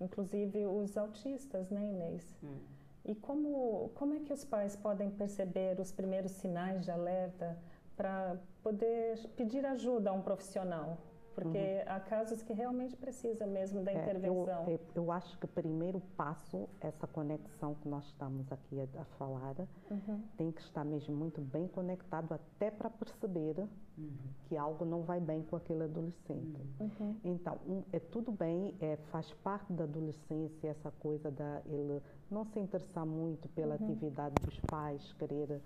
[0.00, 2.36] inclusive os autistas, né, Inês?
[2.42, 2.56] Hum.
[3.04, 7.56] E como como é que os pais podem perceber os primeiros sinais de alerta?
[7.96, 10.98] Para poder pedir ajuda a um profissional.
[11.36, 11.82] Porque uhum.
[11.94, 14.64] há casos que realmente precisa mesmo da é, intervenção.
[14.66, 19.04] Eu, eu, acho que o primeiro passo, essa conexão que nós estamos aqui a, a
[19.18, 19.54] falar,
[19.90, 20.22] uhum.
[20.38, 23.58] tem que estar mesmo muito bem conectado até para perceber
[23.98, 24.16] uhum.
[24.48, 26.58] que algo não vai bem com aquele adolescente.
[26.80, 26.90] Uhum.
[26.98, 27.16] Uhum.
[27.22, 32.46] Então, um, é tudo bem, é, faz parte da adolescência essa coisa da ele não
[32.46, 33.84] se interessar muito pela uhum.
[33.84, 35.60] atividade dos pais, querer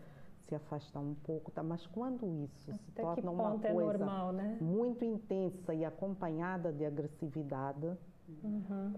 [0.49, 1.63] se afastar um pouco, tá?
[1.63, 4.59] mas quando isso Até se torna uma é coisa é normal, né?
[4.61, 7.97] muito intensa e acompanhada de agressividade,
[8.43, 8.95] uhum.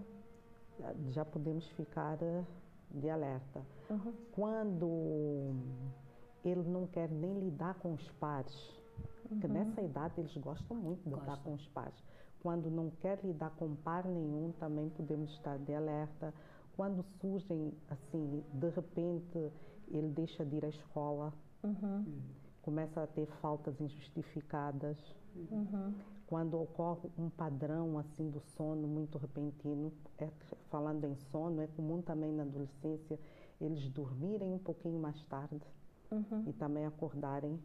[1.09, 2.43] já podemos ficar eh,
[2.91, 3.61] de alerta.
[3.89, 4.13] Uhum.
[4.31, 5.55] Quando
[6.43, 8.81] ele não quer nem lidar com os pares,
[9.27, 9.53] porque uhum.
[9.53, 12.03] nessa idade eles gostam muito de lidar com os pares.
[12.41, 16.33] Quando não quer lidar com par nenhum, também podemos estar de alerta.
[16.75, 19.51] Quando surgem, assim, de repente,
[19.95, 22.21] ele deixa de ir à escola, Uhum.
[22.61, 24.97] Começa a ter faltas injustificadas.
[25.35, 25.93] Uhum.
[26.27, 30.29] Quando ocorre um padrão assim do sono muito repentino, é,
[30.69, 33.19] falando em sono, é comum também na adolescência
[33.61, 35.61] eles dormirem um pouquinho mais tarde
[36.11, 36.43] uhum.
[36.47, 37.59] e também acordarem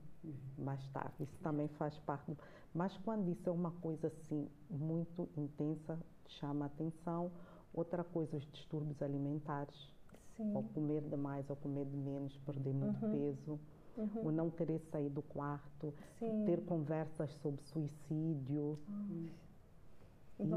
[0.56, 1.14] mais tarde.
[1.20, 2.36] Isso também faz parte.
[2.74, 7.30] Mas quando isso é uma coisa assim muito intensa, chama atenção.
[7.72, 9.92] Outra coisa, os distúrbios alimentares.
[10.38, 10.54] Sim.
[10.54, 13.10] Ou comer demais ou comer de menos, perder muito uhum.
[13.10, 13.60] peso
[13.98, 14.28] uhum.
[14.28, 16.44] o não querer sair do quarto, Sim.
[16.46, 18.78] ter conversas sobre suicídio.
[18.88, 19.28] Uhum.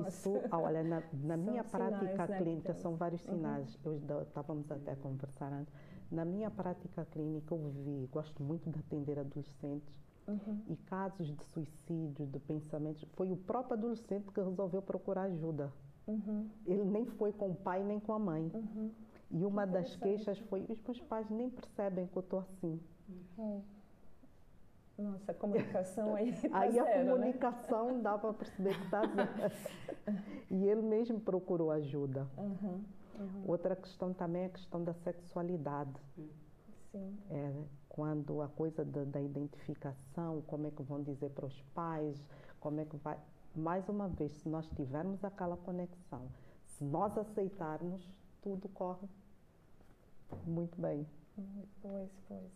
[0.08, 3.34] Isso, olha, na, na minha prática sinais, né, clínica, são vários uhum.
[3.34, 3.80] sinais.
[3.84, 4.22] Uhum.
[4.22, 5.74] Estávamos até a conversar antes.
[6.12, 10.62] Na minha prática clínica, eu vi, gosto muito de atender adolescentes uhum.
[10.70, 13.04] e casos de suicídio, de pensamentos.
[13.14, 15.74] Foi o próprio adolescente que resolveu procurar ajuda.
[16.06, 16.48] Uhum.
[16.68, 18.52] Ele nem foi com o pai nem com a mãe.
[19.34, 22.80] E uma das queixas foi: os meus pais nem percebem que eu estou assim.
[23.38, 23.62] Uhum.
[24.98, 26.32] Nossa, a comunicação aí.
[26.50, 27.12] Tá aí zero, a né?
[27.12, 28.02] comunicação né?
[28.02, 29.02] dá para perceber que está
[30.52, 32.28] e ele mesmo procurou ajuda.
[32.38, 32.84] Uhum,
[33.20, 33.44] uhum.
[33.48, 36.00] Outra questão também é a questão da sexualidade.
[36.92, 37.18] Sim.
[37.30, 37.54] É,
[37.88, 42.18] quando a coisa da, da, identificação, como é que vão dizer para os pais,
[42.60, 43.18] como é que vai.
[43.56, 46.28] Mais uma vez, se nós tivermos aquela conexão,
[46.66, 48.10] se nós aceitarmos,
[48.42, 49.08] tudo corre
[50.46, 51.06] muito bem.
[51.82, 52.52] Pois, pois.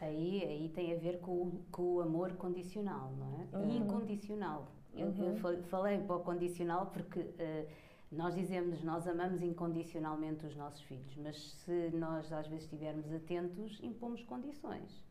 [0.00, 3.56] Aí, aí tem a ver com, com o amor condicional, não é?
[3.56, 3.76] Uhum.
[3.76, 4.68] Incondicional.
[4.94, 5.36] Eu, uhum.
[5.36, 7.68] eu, falei para o condicional porque uh,
[8.10, 13.78] nós dizemos nós amamos incondicionalmente os nossos filhos, mas se nós às vezes estivermos atentos,
[13.82, 15.04] impomos condições.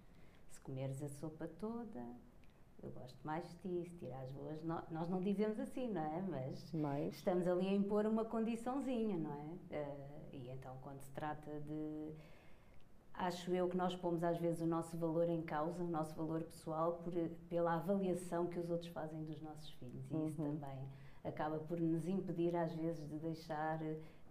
[0.49, 2.03] Se comeres a sopa toda,
[2.81, 4.63] eu gosto mais de ti, se tirares boas.
[4.63, 6.21] Nós não dizemos assim, não é?
[6.29, 9.77] Mas, mas, estamos ali a impor uma condiçãozinha, não é?
[9.77, 12.13] Uh, e então, quando se trata de
[13.13, 16.43] acho eu que nós pomos às vezes o nosso valor em causa, o nosso valor
[16.43, 17.13] pessoal, por,
[17.49, 20.05] pela avaliação que os outros fazem dos nossos filhos.
[20.11, 20.53] E isso uhum.
[20.53, 20.87] também
[21.23, 23.79] acaba por nos impedir, às vezes, de deixar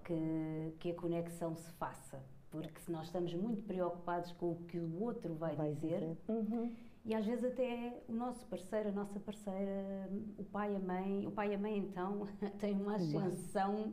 [0.05, 2.23] que, que a conexão se faça.
[2.51, 6.19] Porque se nós estamos muito preocupados com o que o outro vai, vai dizer, dizer.
[6.29, 6.73] Uhum.
[7.05, 11.31] e às vezes até o nosso parceiro, a nossa parceira, o pai, a mãe, o
[11.31, 12.27] pai e a mãe então
[12.59, 13.92] têm uma ascensão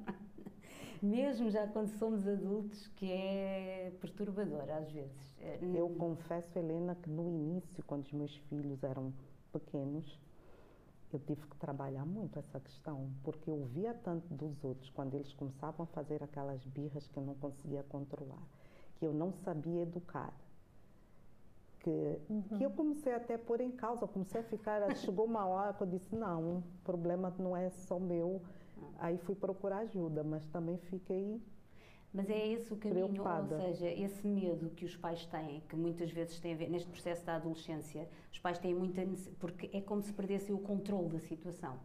[1.04, 5.36] mesmo já quando somos adultos, que é perturbador às vezes.
[5.40, 9.14] É, eu confesso, Helena, que no início, quando os meus filhos eram
[9.52, 10.18] pequenos,
[11.12, 15.32] eu tive que trabalhar muito essa questão, porque eu via tanto dos outros quando eles
[15.34, 18.42] começavam a fazer aquelas birras que eu não conseguia controlar,
[18.96, 20.34] que eu não sabia educar.
[21.82, 22.44] Que, uhum.
[22.58, 25.84] que eu comecei até a pôr em causa, comecei a ficar, chegou uma hora que
[25.84, 28.42] eu disse, não, o problema não é só meu,
[29.00, 31.42] Aí fui procurar ajuda, mas também fiquei
[32.14, 33.56] mas é esse o caminho, preocupada.
[33.56, 36.88] ou seja, esse medo que os pais têm, que muitas vezes tem a ver, neste
[36.88, 39.02] processo da adolescência, os pais têm muita
[39.40, 41.80] porque é como se perdessem o controle da situação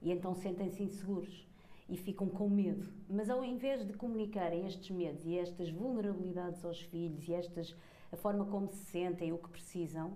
[0.00, 1.48] e então sentem-se inseguros
[1.88, 2.86] e ficam com medo.
[3.08, 7.74] Mas ao invés de comunicarem estes medos e estas vulnerabilidades aos filhos e estas
[8.12, 10.12] a forma como se sentem, o que precisam,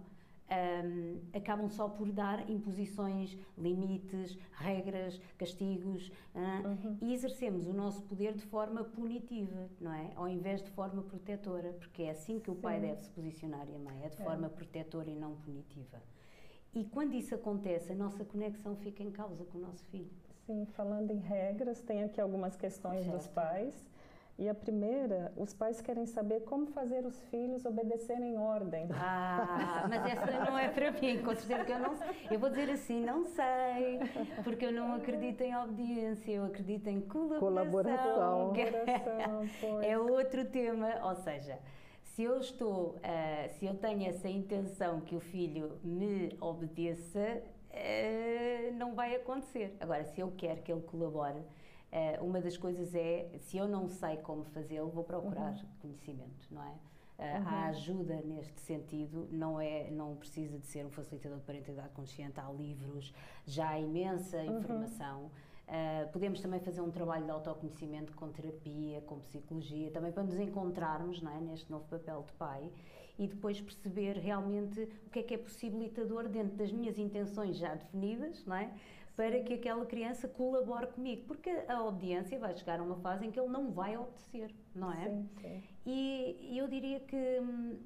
[0.48, 6.98] um, acabam só por dar imposições, limites, regras, castigos uh, uhum.
[7.00, 10.12] e exercemos o nosso poder de forma punitiva, não é?
[10.14, 12.60] Ao invés de forma protetora, porque é assim que o Sim.
[12.60, 14.24] pai deve se posicionar e a mãe, é de é.
[14.24, 16.00] forma protetora e não punitiva.
[16.74, 20.10] E quando isso acontece, a nossa conexão fica em causa com o nosso filho.
[20.44, 23.16] Sim, falando em regras, tem aqui algumas questões certo.
[23.16, 23.88] dos pais.
[24.38, 28.86] E a primeira, os pais querem saber como fazer os filhos obedecerem em ordem.
[28.92, 31.94] Ah, mas essa não é para mim, com certeza que eu não.
[32.30, 33.98] Eu vou dizer assim, não sei,
[34.44, 38.52] porque eu não acredito em obediência, eu acredito em colaboração.
[38.52, 38.52] Colaboração.
[39.82, 41.58] É, é outro tema, ou seja,
[42.02, 48.74] se eu estou, uh, se eu tenho essa intenção que o filho me obedeça, uh,
[48.74, 49.76] não vai acontecer.
[49.80, 51.42] Agora, se eu quero que ele colabore,
[51.92, 55.68] Uh, uma das coisas é, se eu não sei como fazê-lo, vou procurar uhum.
[55.80, 56.74] conhecimento, não é?
[57.18, 57.48] Uh, uhum.
[57.48, 62.38] A ajuda neste sentido não é, não precisa de ser um facilitador de parentalidade consciente,
[62.38, 63.14] há livros,
[63.46, 64.58] já há imensa uhum.
[64.58, 65.30] informação.
[65.66, 70.38] Uh, podemos também fazer um trabalho de autoconhecimento com terapia, com psicologia, também para nos
[70.38, 72.70] encontrarmos não é, neste novo papel de pai
[73.18, 77.74] e depois perceber realmente o que é que é possibilitador dentro das minhas intenções já
[77.74, 78.70] definidas, não é?
[79.16, 83.30] Para que aquela criança colabore comigo, porque a obediência vai chegar a uma fase em
[83.30, 85.08] que ele não vai obedecer, não é?
[85.08, 85.62] Sim, sim.
[85.86, 87.78] E, e eu diria que hum,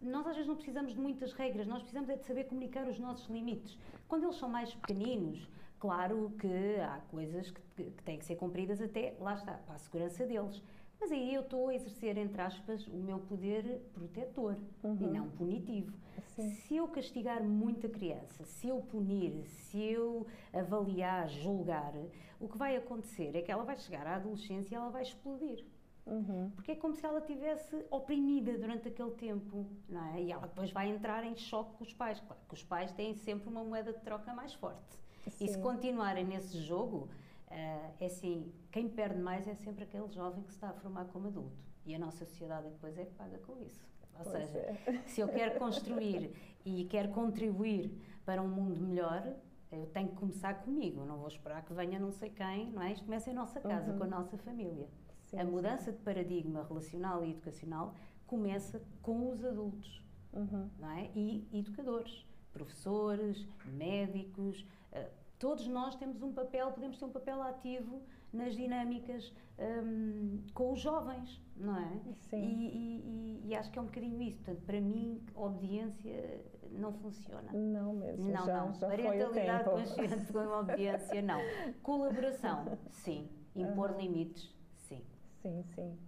[0.00, 2.98] nós às vezes não precisamos de muitas regras, nós precisamos é de saber comunicar os
[3.00, 3.76] nossos limites.
[4.06, 8.80] Quando eles são mais pequeninos, claro que há coisas que, que têm que ser cumpridas
[8.80, 10.62] até, lá está, para a segurança deles.
[11.00, 14.96] Mas aí eu estou a exercer, entre aspas, o meu poder protetor uhum.
[15.00, 15.92] e não punitivo.
[16.34, 16.50] Sim.
[16.50, 21.92] Se eu castigar muito a criança, se eu punir, se eu avaliar, julgar,
[22.40, 25.64] o que vai acontecer é que ela vai chegar à adolescência e ela vai explodir.
[26.06, 26.50] Uhum.
[26.54, 30.22] Porque é como se ela tivesse oprimida durante aquele tempo, não é?
[30.22, 32.20] E ela depois vai entrar em choque com os pais.
[32.20, 34.96] Claro que os pais têm sempre uma moeda de troca mais forte.
[35.28, 35.44] Sim.
[35.44, 37.08] E se continuarem nesse jogo,
[37.48, 41.04] Uh, é assim, quem perde mais é sempre aquele jovem que se está a formar
[41.06, 41.64] como adulto.
[41.84, 43.86] E a nossa sociedade depois é que paga com isso.
[44.18, 45.02] Ou pois seja, é.
[45.06, 46.32] se eu quero construir
[46.64, 47.92] e quero contribuir
[48.24, 49.36] para um mundo melhor,
[49.70, 52.92] eu tenho que começar comigo, não vou esperar que venha não sei quem, não é?
[52.92, 53.98] Isto começa em nossa casa, uhum.
[53.98, 54.88] com a nossa família.
[55.22, 55.96] Sim, a mudança sim.
[55.96, 57.94] de paradigma relacional e educacional
[58.26, 60.68] começa com os adultos, uhum.
[60.78, 61.10] não é?
[61.14, 68.02] E educadores, professores, médicos, uh, todos nós temos um papel, podemos ter um papel ativo
[68.32, 72.00] nas dinâmicas um, com os jovens, não é?
[72.28, 72.42] Sim.
[72.42, 74.38] E, e, e, acho que é um bocadinho isso.
[74.38, 77.50] Portanto, para mim, obediência não funciona.
[77.52, 78.30] Não mesmo.
[78.30, 78.74] Não, já, não.
[78.74, 81.40] Já Parentalidade consciente com obediência, não.
[81.82, 83.28] Colaboração, sim.
[83.54, 83.98] Impor uhum.
[83.98, 85.02] limites, sim.
[85.40, 85.98] Sim, sim.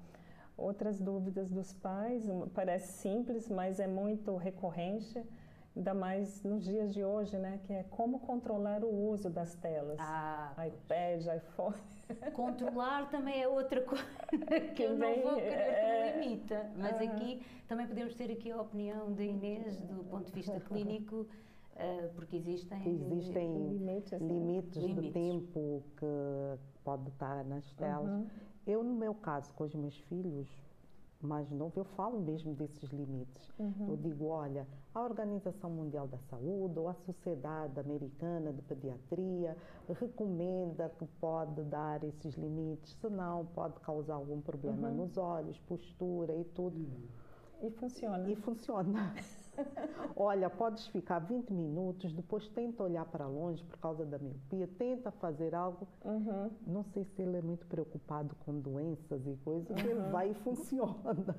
[0.57, 5.25] Outras dúvidas dos pais, parece simples, mas é muito recorrente
[5.79, 9.97] ainda mais nos dias de hoje, né, que é como controlar o uso das telas.
[10.01, 11.77] Ah, iPad, iPhone.
[12.35, 14.05] Controlar também é outra coisa
[14.75, 16.13] que eu não vou querer é...
[16.13, 16.71] que me limita.
[16.77, 17.05] Mas ah.
[17.05, 22.09] aqui também podemos ter aqui a opinião da Inês do ponto de vista clínico, uh,
[22.17, 28.09] porque existem, existem limites, limites, limites, de tempo que pode estar nas telas.
[28.09, 28.27] Uhum.
[28.67, 30.49] Eu, no meu caso, com os meus filhos,
[31.21, 33.53] mais novo, eu falo mesmo desses limites.
[33.59, 33.89] Uhum.
[33.91, 39.57] Eu digo, olha, a Organização Mundial da Saúde ou a Sociedade Americana de Pediatria
[39.99, 44.95] recomenda que pode dar esses limites, senão pode causar algum problema uhum.
[44.95, 46.87] nos olhos, postura e tudo.
[47.61, 48.31] E funciona.
[48.31, 49.15] E funciona.
[50.17, 55.11] Olha, podes ficar 20 minutos, depois tenta olhar para longe por causa da miopia, tenta
[55.11, 55.87] fazer algo.
[56.05, 56.51] Uhum.
[56.67, 59.91] Não sei se ele é muito preocupado com doenças e coisas, uhum.
[59.91, 61.37] ele vai e funciona.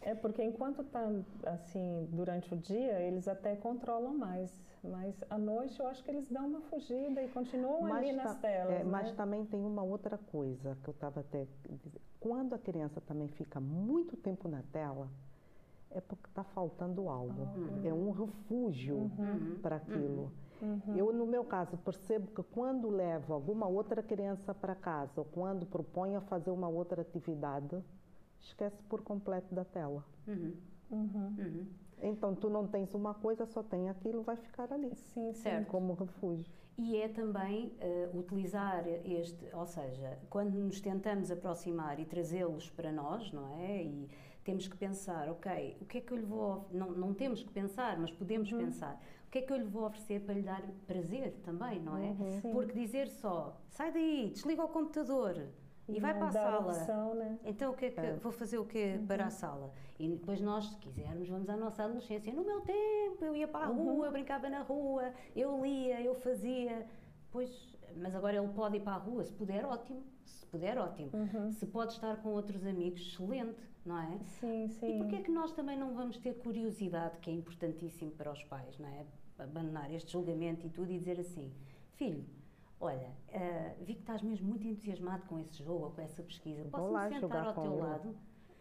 [0.00, 1.10] É porque enquanto está
[1.44, 6.28] assim durante o dia, eles até controlam mais, mas à noite eu acho que eles
[6.30, 8.74] dão uma fugida e continuam mas ali nas telas.
[8.74, 8.84] É, né?
[8.84, 11.46] Mas também tem uma outra coisa que eu estava até
[12.20, 15.08] quando a criança também fica muito tempo na tela,
[15.90, 17.42] é porque está faltando algo.
[17.56, 17.86] Uhum.
[17.86, 19.58] É um refúgio uhum.
[19.62, 20.32] para aquilo.
[20.60, 20.96] Uhum.
[20.96, 25.66] Eu, no meu caso, percebo que quando levo alguma outra criança para casa ou quando
[25.66, 27.82] proponho a fazer uma outra atividade,
[28.40, 30.04] esquece por completo da tela.
[30.26, 30.54] Uhum.
[30.90, 31.34] Uhum.
[31.38, 31.66] Uhum.
[32.00, 34.94] Então, tu não tens uma coisa, só tem aquilo, vai ficar ali.
[34.94, 35.68] Sim, certo.
[35.68, 36.52] Como refúgio.
[36.78, 42.92] E é também uh, utilizar este, ou seja, quando nos tentamos aproximar e trazê-los para
[42.92, 43.82] nós, não é?
[43.82, 44.08] E
[44.48, 46.66] temos que pensar, ok, o que é que eu lhe vou.
[46.72, 48.58] Não, não temos que pensar, mas podemos uhum.
[48.58, 48.98] pensar.
[49.26, 52.16] O que é que eu lhe vou oferecer para lhe dar prazer também, não é?
[52.18, 52.52] Uhum.
[52.52, 55.48] Porque dizer só, sai daí, desliga o computador
[55.86, 56.72] e, vai para a sala.
[56.72, 57.38] Opção, né?
[57.44, 58.16] Então o que é que é.
[58.16, 59.06] vou fazer o quê uhum.
[59.06, 59.70] para a sala?
[59.98, 62.32] E depois nós, se quisermos, vamos à nossa adolescência.
[62.32, 64.12] No meu tempo, eu ia para a rua, uhum.
[64.12, 66.86] brincava na rua, eu lia, eu fazia.
[67.30, 70.02] Pois, mas agora ele pode ir para a rua, se puder, ótimo.
[70.24, 71.10] Se puder, ótimo.
[71.12, 71.52] Uhum.
[71.52, 74.18] Se pode estar com outros amigos, excelente não é?
[74.38, 74.94] Sim, sim.
[74.94, 78.44] E porquê é que nós também não vamos ter curiosidade, que é importantíssimo para os
[78.44, 79.06] pais, não é?
[79.38, 81.50] Abandonar este julgamento e tudo e dizer assim,
[81.94, 82.24] filho,
[82.78, 86.64] olha, uh, vi que estás mesmo muito entusiasmado com esse jogo ou com essa pesquisa,
[86.70, 88.14] posso-me sentar ao teu lado?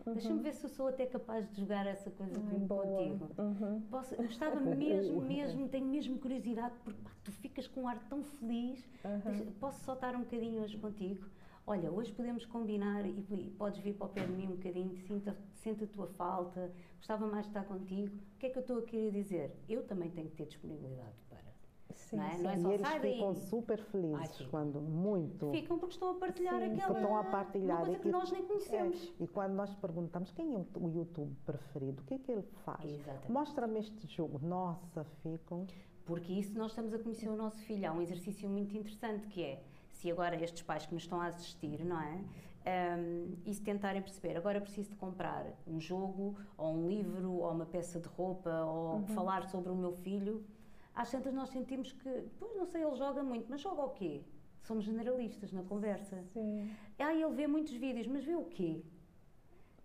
[0.05, 0.13] Uhum.
[0.13, 3.29] Deixa-me ver se eu sou até capaz de jogar essa coisa Ai, contigo.
[3.37, 3.81] Uhum.
[3.89, 8.23] Posso, gostava mesmo, mesmo, tenho mesmo curiosidade, porque pá, tu ficas com um ar tão
[8.23, 8.87] feliz.
[9.03, 9.19] Uhum.
[9.25, 11.25] Deixa, posso soltar um bocadinho hoje contigo?
[11.67, 14.95] Olha, hoje podemos combinar e, e podes vir para o pé de mim um bocadinho,
[14.95, 18.15] sinta, sinta a tua falta, gostava mais de estar contigo.
[18.15, 19.53] O que é que eu estou a querer dizer?
[19.67, 21.45] Eu também tenho que ter disponibilidade para.
[21.93, 22.43] Sim, não é, sim.
[22.43, 23.41] não é só, e eles ficam daí.
[23.47, 27.85] super felizes Ai, quando muito ficam porque estão a partilhar sim, aquela estão a partilhar
[27.85, 31.35] coisa que e, nós nem conhecemos é, e quando nós perguntamos quem é o YouTube
[31.45, 32.83] preferido o que é que ele faz
[33.27, 35.65] mostra-me este jogo nossa ficam
[36.05, 39.41] porque isso nós estamos a conhecer o nosso filho há um exercício muito interessante que
[39.41, 39.63] é
[39.97, 42.23] se agora estes pais que nos estão a assistir, não é?
[42.67, 47.51] Um, e se tentarem perceber, agora preciso de comprar um jogo, ou um livro, ou
[47.51, 49.07] uma peça de roupa, ou uhum.
[49.07, 50.45] falar sobre o meu filho,
[50.93, 54.21] às tantas nós sentimos que, pois não sei, ele joga muito, mas joga o quê?
[54.63, 56.21] Somos generalistas na conversa.
[56.33, 56.69] Sim.
[56.99, 58.83] Ah, ele vê muitos vídeos, mas vê o quê?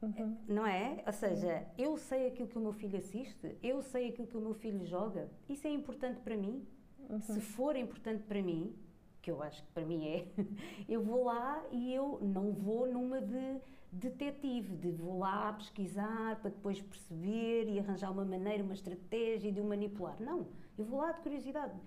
[0.03, 0.37] Uhum.
[0.49, 1.03] Não é?
[1.07, 4.41] Ou seja, eu sei aquilo que o meu filho assiste, eu sei aquilo que o
[4.41, 6.67] meu filho joga, isso é importante para mim.
[7.09, 7.21] Uhum.
[7.21, 8.75] Se for importante para mim,
[9.23, 10.27] que eu acho que para mim é,
[10.89, 13.61] eu vou lá e eu não vou numa de
[13.93, 19.61] detetive, de vou lá pesquisar para depois perceber e arranjar uma maneira, uma estratégia de
[19.61, 20.20] o manipular.
[20.20, 20.47] Não,
[20.77, 21.79] eu vou lá de curiosidade.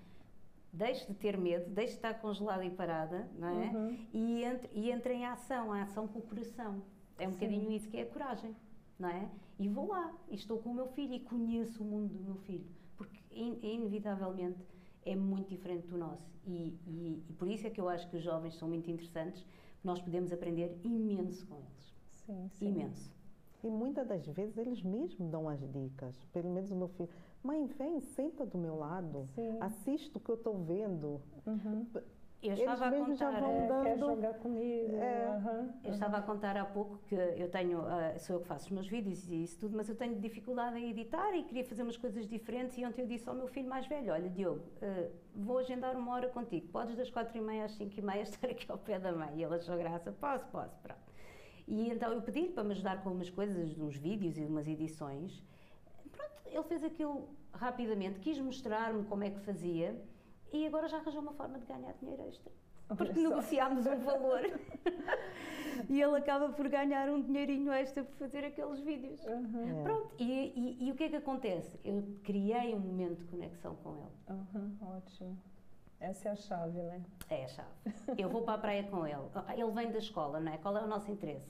[0.71, 3.67] Deixe de ter medo, deixe de estar congelada e parada, não é?
[3.67, 3.97] Uhum.
[4.13, 6.83] E, entre, e entre em ação, a ação com o coração.
[7.17, 7.37] É um Sim.
[7.37, 8.55] bocadinho isso que é a coragem,
[8.99, 9.29] não é?
[9.57, 12.35] E vou lá, e estou com o meu filho e conheço o mundo do meu
[12.35, 12.65] filho.
[12.97, 14.59] Porque, in, inevitavelmente,
[15.05, 16.35] é muito diferente do nosso.
[16.45, 19.45] E, e, e, por isso é que eu acho que os jovens são muito interessantes,
[19.83, 21.95] nós podemos aprender imenso com eles.
[22.25, 22.69] Sim, sim.
[22.69, 23.13] Imenso.
[23.63, 26.15] E muitas das vezes eles mesmos dão as dicas.
[26.33, 27.09] Pelo menos o meu filho.
[27.43, 29.27] Mãe, vem, senta do meu lado.
[29.33, 29.57] Sim.
[29.59, 31.21] Assiste o que eu estou vendo.
[31.45, 31.87] Uhum.
[32.45, 33.39] Eu Eles estava a mesmos já contar.
[33.39, 34.95] vão É, quer dando- jogar comigo.
[34.97, 35.25] É.
[35.27, 38.65] aham, Eu estava a contar há pouco que eu tenho, ah, sou eu que faço
[38.65, 41.81] os meus vídeos e isso tudo, mas eu tenho dificuldade em editar e queria fazer
[41.83, 42.77] umas coisas diferentes.
[42.77, 46.11] E ontem eu disse ao meu filho mais velho: Olha, Diogo, ah, vou agendar uma
[46.13, 46.67] hora contigo.
[46.67, 49.31] Podes das quatro e meia às cinco e meia estar aqui ao pé da mãe.
[49.37, 50.99] E ele achou graça: Posso, posso, pronto.
[51.67, 55.43] E então eu pedi-lhe para me ajudar com umas coisas, uns vídeos e umas edições.
[56.11, 59.95] Pronto, ele fez aquilo rapidamente, quis mostrar-me como é que fazia
[60.55, 62.51] e agora já arranjou uma forma de ganhar dinheiro extra.
[62.87, 63.21] Porque Olha só.
[63.21, 64.41] negociámos um valor
[65.89, 69.23] e ele acaba por ganhar um dinheirinho extra por fazer aqueles vídeos.
[69.25, 69.83] Uhum.
[69.83, 71.79] Pronto, e, e- e o que é que acontece?
[71.83, 74.37] Eu criei um momento de conexão com ele.
[74.39, 75.37] Uhum, ótimo.
[75.99, 77.01] Essa é a chave, né?
[77.29, 77.69] É a chave.
[78.17, 79.23] Eu vou para a praia com ele.
[79.57, 80.57] Ele vem da escola, não é?
[80.57, 81.49] Qual é o nosso interesse?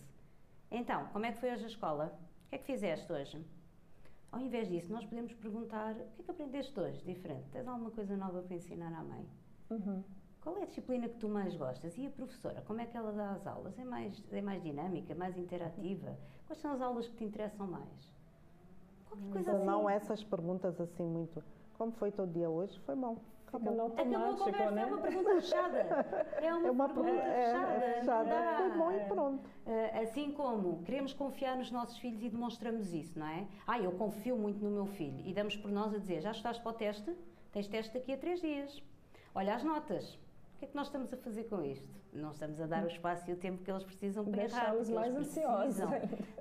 [0.72, 2.18] Então, como é que foi hoje a escola?
[2.46, 3.44] O que é que fizeste hoje?
[4.36, 7.02] Ao invés disso, nós podemos perguntar: o que é que aprendeste hoje?
[7.06, 7.46] Diferente.
[7.54, 9.26] Tens alguma coisa nova para ensinar à mãe?
[9.70, 10.04] Uhum.
[10.42, 11.98] Qual é a disciplina que tu mais gostas?
[11.98, 13.80] E a professora, como é que ela dá as aulas?
[13.80, 16.18] É mais, é mais dinâmica, mais interativa?
[16.46, 18.14] Quais são as aulas que te interessam mais?
[19.08, 19.66] Qualquer coisa Então, assim.
[19.66, 21.42] não essas perguntas assim muito.
[21.78, 22.78] Como foi teu dia hoje?
[22.82, 23.18] Foi bom.
[23.56, 23.88] Acabou.
[23.88, 24.82] Acabou a conversa, né?
[24.82, 25.86] é uma pergunta fechada.
[26.42, 27.74] É uma, É uma pergunta pergunta é, fechada.
[27.86, 28.78] é fechada.
[28.78, 29.06] bom e É.
[29.06, 29.50] pronto.
[29.66, 33.48] Ah, assim como queremos confiar nos nossos filhos e demonstramos isso, não é?
[33.66, 36.58] Ah, eu confio muito no meu filho e damos por nós a dizer: já estás
[36.60, 37.16] para o teste?
[37.52, 38.84] Tens teste daqui a três dias.
[39.34, 40.16] Olha as notas.
[40.56, 41.88] O que é que nós estamos a fazer com isto?
[42.14, 44.74] Não estamos a dar o espaço e o tempo que eles precisam para errar.
[44.74, 45.90] Porque mais eles ansiosos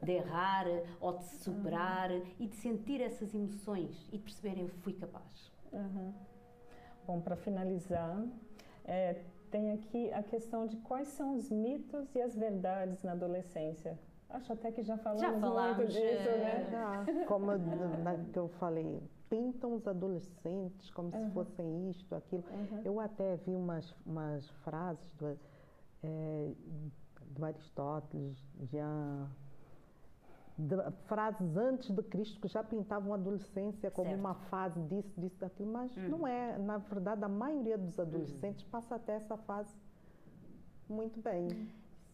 [0.03, 0.67] de errar
[1.01, 5.53] ou de superar e de sentir essas emoções e de perceberem eu fui capaz.
[5.73, 6.15] Uhum.
[7.07, 8.25] Bom, para finalizar,
[8.85, 13.99] é, tem aqui a questão de quais são os mitos e as verdades na adolescência.
[14.31, 16.69] Acho até que já falamos, muito falamos, disso, é, né?
[16.71, 21.31] Já, como na, que eu falei, pintam os adolescentes como se Uhum.
[21.31, 22.43] fossem isto, aquilo.
[22.51, 22.81] Uhum.
[22.85, 25.39] Eu até vi umas, umas frases do,
[26.03, 26.51] é,
[27.31, 28.37] do Aristóteles,
[28.73, 28.89] já
[29.29, 29.44] de-
[31.07, 34.21] frases antes de Cristo que já pintavam a adolescência como Certo.
[34.21, 36.09] uma fase disso, disso, daquilo, mas Uhum.
[36.09, 36.57] não é.
[36.59, 39.75] Na verdade, a maioria dos adolescentes passa até essa fase
[40.89, 41.49] muito bem.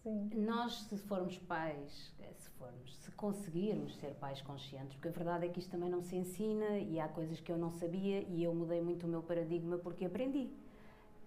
[0.03, 0.31] Sim.
[0.35, 5.49] Nós, se formos pais, se formos, se conseguirmos ser pais conscientes, porque a verdade é
[5.51, 8.55] que isto também não se ensina e há coisas que eu não sabia e eu
[8.55, 10.49] mudei muito o meu paradigma porque aprendi.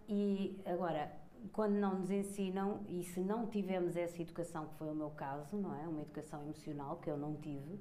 [0.09, 1.11] E agora,
[1.51, 5.57] quando não nos ensinam e se não tivemos essa educação, que foi o meu caso,
[5.57, 5.87] não é?
[5.87, 7.79] Uma educação emocional que eu não tive,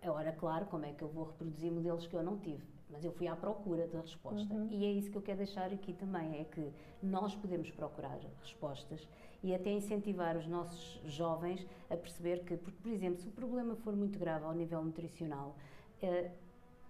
[0.00, 2.62] agora, claro, como é que eu vou reproduzir modelos que eu não tive?
[2.90, 4.52] Mas eu fui à procura da resposta.
[4.52, 4.68] Uhum.
[4.70, 6.70] E é isso que eu quero deixar aqui também, é que
[7.02, 9.08] nós podemos procurar respostas
[9.42, 13.74] e até incentivar os nossos jovens a perceber que, porque, por exemplo, se o problema
[13.76, 15.56] for muito grave ao nível nutricional,
[16.02, 16.30] eh,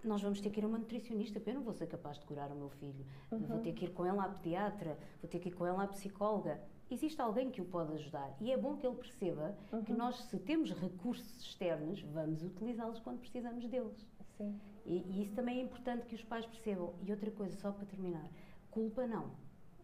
[0.07, 2.25] nós vamos ter que ir a uma nutricionista, porque eu não vou ser capaz de
[2.25, 3.05] curar o meu filho.
[3.31, 5.87] Vou ter que ir com ele à pediatra, vou ter que ir com ele à
[5.87, 6.61] psicóloga.
[6.91, 10.37] Existe alguém que o pode ajudar e é bom que ele perceba que nós, se
[10.39, 14.05] temos recursos externos, vamos utilizá-los quando precisamos deles.
[14.37, 14.59] Sim.
[14.85, 16.93] E, e isso também é importante que os pais percebam.
[17.01, 18.27] E outra coisa, só para terminar:
[18.69, 19.31] culpa não.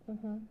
[0.07, 0.41] Uhum.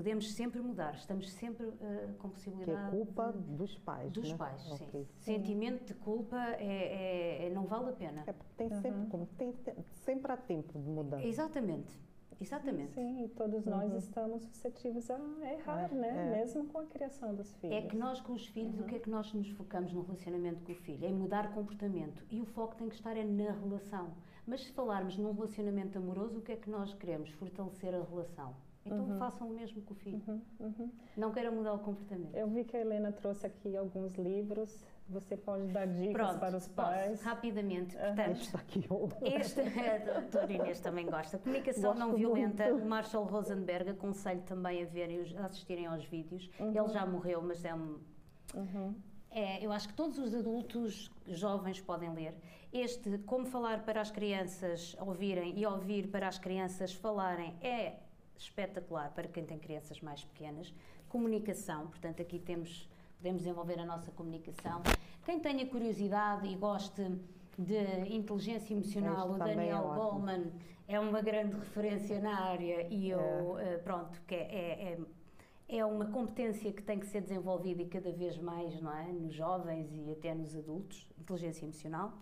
[0.00, 2.88] Podemos sempre mudar, estamos sempre eh, com Que possibilidade.
[2.88, 4.10] é culpa de- dos pais.
[4.10, 4.38] dos né?
[4.38, 4.72] pais, sim.
[4.86, 5.06] Ok.
[5.18, 6.64] Sentimento de culpa é,
[7.42, 8.24] é- é- não vale a pena.
[8.26, 8.80] É porque tem Uhum.
[8.80, 9.74] sempre, como, tem, tem-
[10.06, 11.22] sempre há tempo de mudar.
[11.22, 12.00] Exatamente,
[12.40, 12.94] exatamente.
[12.94, 13.98] Sim, e todos nós Uhum.
[13.98, 15.18] estamos suscetíveis a
[15.52, 16.08] errar, É, né?
[16.08, 16.38] é.
[16.38, 17.76] Mesmo com a criação dos filhos.
[17.76, 20.64] É que nós com os filhos, o que é que nós nos focamos no relacionamento
[20.64, 21.04] com o filho?
[21.04, 22.24] É mudar comportamento.
[22.30, 24.14] E o foco tem que estar é na relação.
[24.46, 27.28] Mas se falarmos num relacionamento amoroso, o que é que nós queremos?
[27.32, 28.54] Fortalecer a relação.
[28.84, 29.18] Então Uhum.
[29.18, 30.22] façam o mesmo com o filho.
[30.26, 30.90] Uhum, uhum.
[31.16, 32.34] Não queiram mudar o comportamento.
[32.34, 34.82] Eu vi que a Helena trouxe aqui alguns livros.
[35.08, 37.20] Você pode dar dicas Pronto, para os posso, pais.
[37.22, 37.96] rapidamente.
[37.98, 38.14] Aham.
[38.14, 39.08] Portanto, Este aqui, ó.
[39.22, 41.36] Este, a doutora Inês também gosta.
[41.38, 42.86] Comunicação Gosto não violenta, muito.
[42.86, 46.48] Marshall Rosenberg, aconselho também a verem, a assistirem aos vídeos.
[46.58, 47.98] Ele já morreu, mas é um.
[48.54, 48.94] Uhum.
[49.32, 52.34] É, eu acho que todos os adultos jovens podem ler.
[52.72, 57.94] Este, Como Falar para as Crianças Ouvirem e Ouvir para as Crianças Falarem, é
[58.44, 60.72] espetacular para quem tem crianças mais pequenas.
[61.08, 62.88] Comunicação, portanto, aqui temos,
[63.18, 64.82] podemos desenvolver a nossa comunicação.
[65.24, 67.02] Quem tenha curiosidade e goste
[67.58, 70.10] de inteligência emocional, Este o é Daniel ótimo.
[70.20, 70.52] Goleman
[70.88, 74.98] é uma grande referência na área e eu, eh, pronto, que é- é- é
[75.72, 79.04] é uma competência que tem que ser desenvolvida e cada vez mais, não é?
[79.12, 82.12] Nos jovens e até nos adultos, inteligência emocional.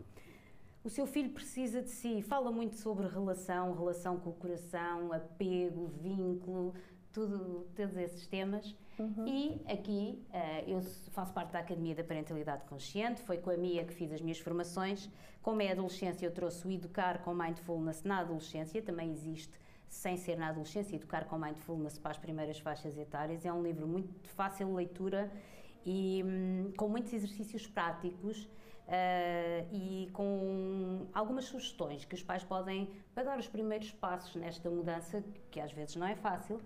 [0.85, 5.89] O seu filho precisa de si, fala muito sobre relação, relação com o coração, apego,
[6.01, 6.72] vínculo,
[7.12, 8.76] tudo, todos esses temas.
[8.99, 9.26] Uhum.
[9.26, 13.85] E aqui uh, eu faço parte da Academia da Parentalidade Consciente, foi com a Mia
[13.85, 15.11] que fiz as minhas formações.
[15.43, 19.59] Como é adolescência, eu trouxe o Educar com Mindfulness na adolescência, também existe
[19.89, 23.45] sem ser na adolescência, Educar com Mindfulness para as primeiras faixas etárias.
[23.45, 25.31] É um livro muito fácil de leitura
[25.85, 28.49] e hum, com muitos exercícios práticos
[28.89, 34.70] uh, e com algumas sugestões que os pais podem para dar os primeiros passos nesta
[34.70, 36.61] mudança, que às vezes não é fácil.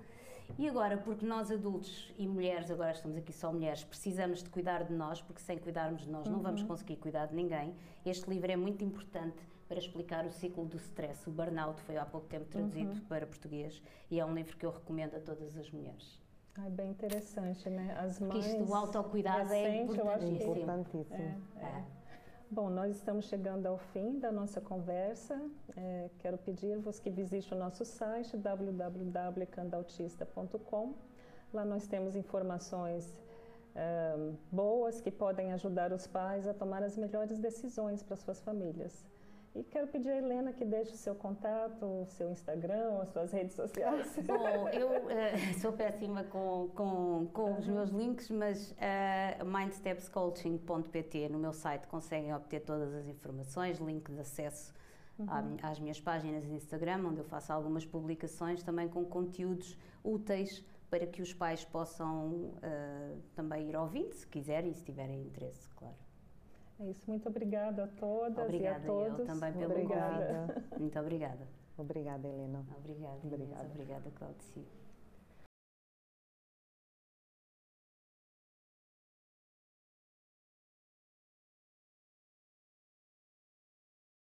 [0.58, 4.84] E agora, porque nós adultos e mulheres, agora estamos aqui só mulheres, precisamos de cuidar
[4.84, 6.34] de nós, porque sem cuidarmos de nós uhum.
[6.34, 6.68] não vamos uhum.
[6.68, 7.74] conseguir cuidar de ninguém.
[8.04, 11.26] Este livro é muito importante para explicar o ciclo do stress.
[11.26, 13.00] O burnout foi há pouco tempo traduzido uhum.
[13.06, 16.20] para português e é um livro que eu recomendo a todas as mulheres.
[16.62, 17.96] É bem interessante, né?
[17.98, 18.32] As mães.
[18.32, 20.52] Porque isto do autocuidado é importantíssimo.
[20.52, 21.16] importantíssimo.
[21.16, 21.66] É, é.
[21.66, 22.01] É.
[22.54, 25.40] Bom, nós estamos chegando ao fim da nossa conversa.
[25.74, 30.94] É, quero pedir-vos que visitem o nosso site www.candautista.com.
[31.50, 33.10] Lá nós temos informações
[33.74, 39.02] é, boas que podem ajudar os pais a tomar as melhores decisões para suas famílias.
[39.54, 43.32] E quero pedir a Helena que deixe o seu contato, o seu Instagram, as suas
[43.32, 44.16] redes sociais.
[44.24, 47.58] Bom, eu uh, sou péssima com, com, com uhum.
[47.58, 54.10] os meus links, mas uh, mindstepscoaching.pt no meu site conseguem obter todas as informações, link
[54.10, 54.72] de acesso
[55.18, 55.56] uhum.
[55.62, 61.06] às minhas páginas de Instagram, onde eu faço algumas publicações também com conteúdos úteis para
[61.06, 66.11] que os pais possam uh, também ir ouvindo, se quiserem e se tiverem interesse, claro.
[66.82, 69.18] É isso, muito obrigada a todas obrigada, e a todos.
[69.20, 70.48] Eu também pelo obrigada.
[70.48, 70.80] convite.
[70.80, 71.48] Muito obrigada.
[71.78, 72.66] Obrigada, Helena.
[72.76, 74.81] Obrigada, obrigada, obrigada Claudici.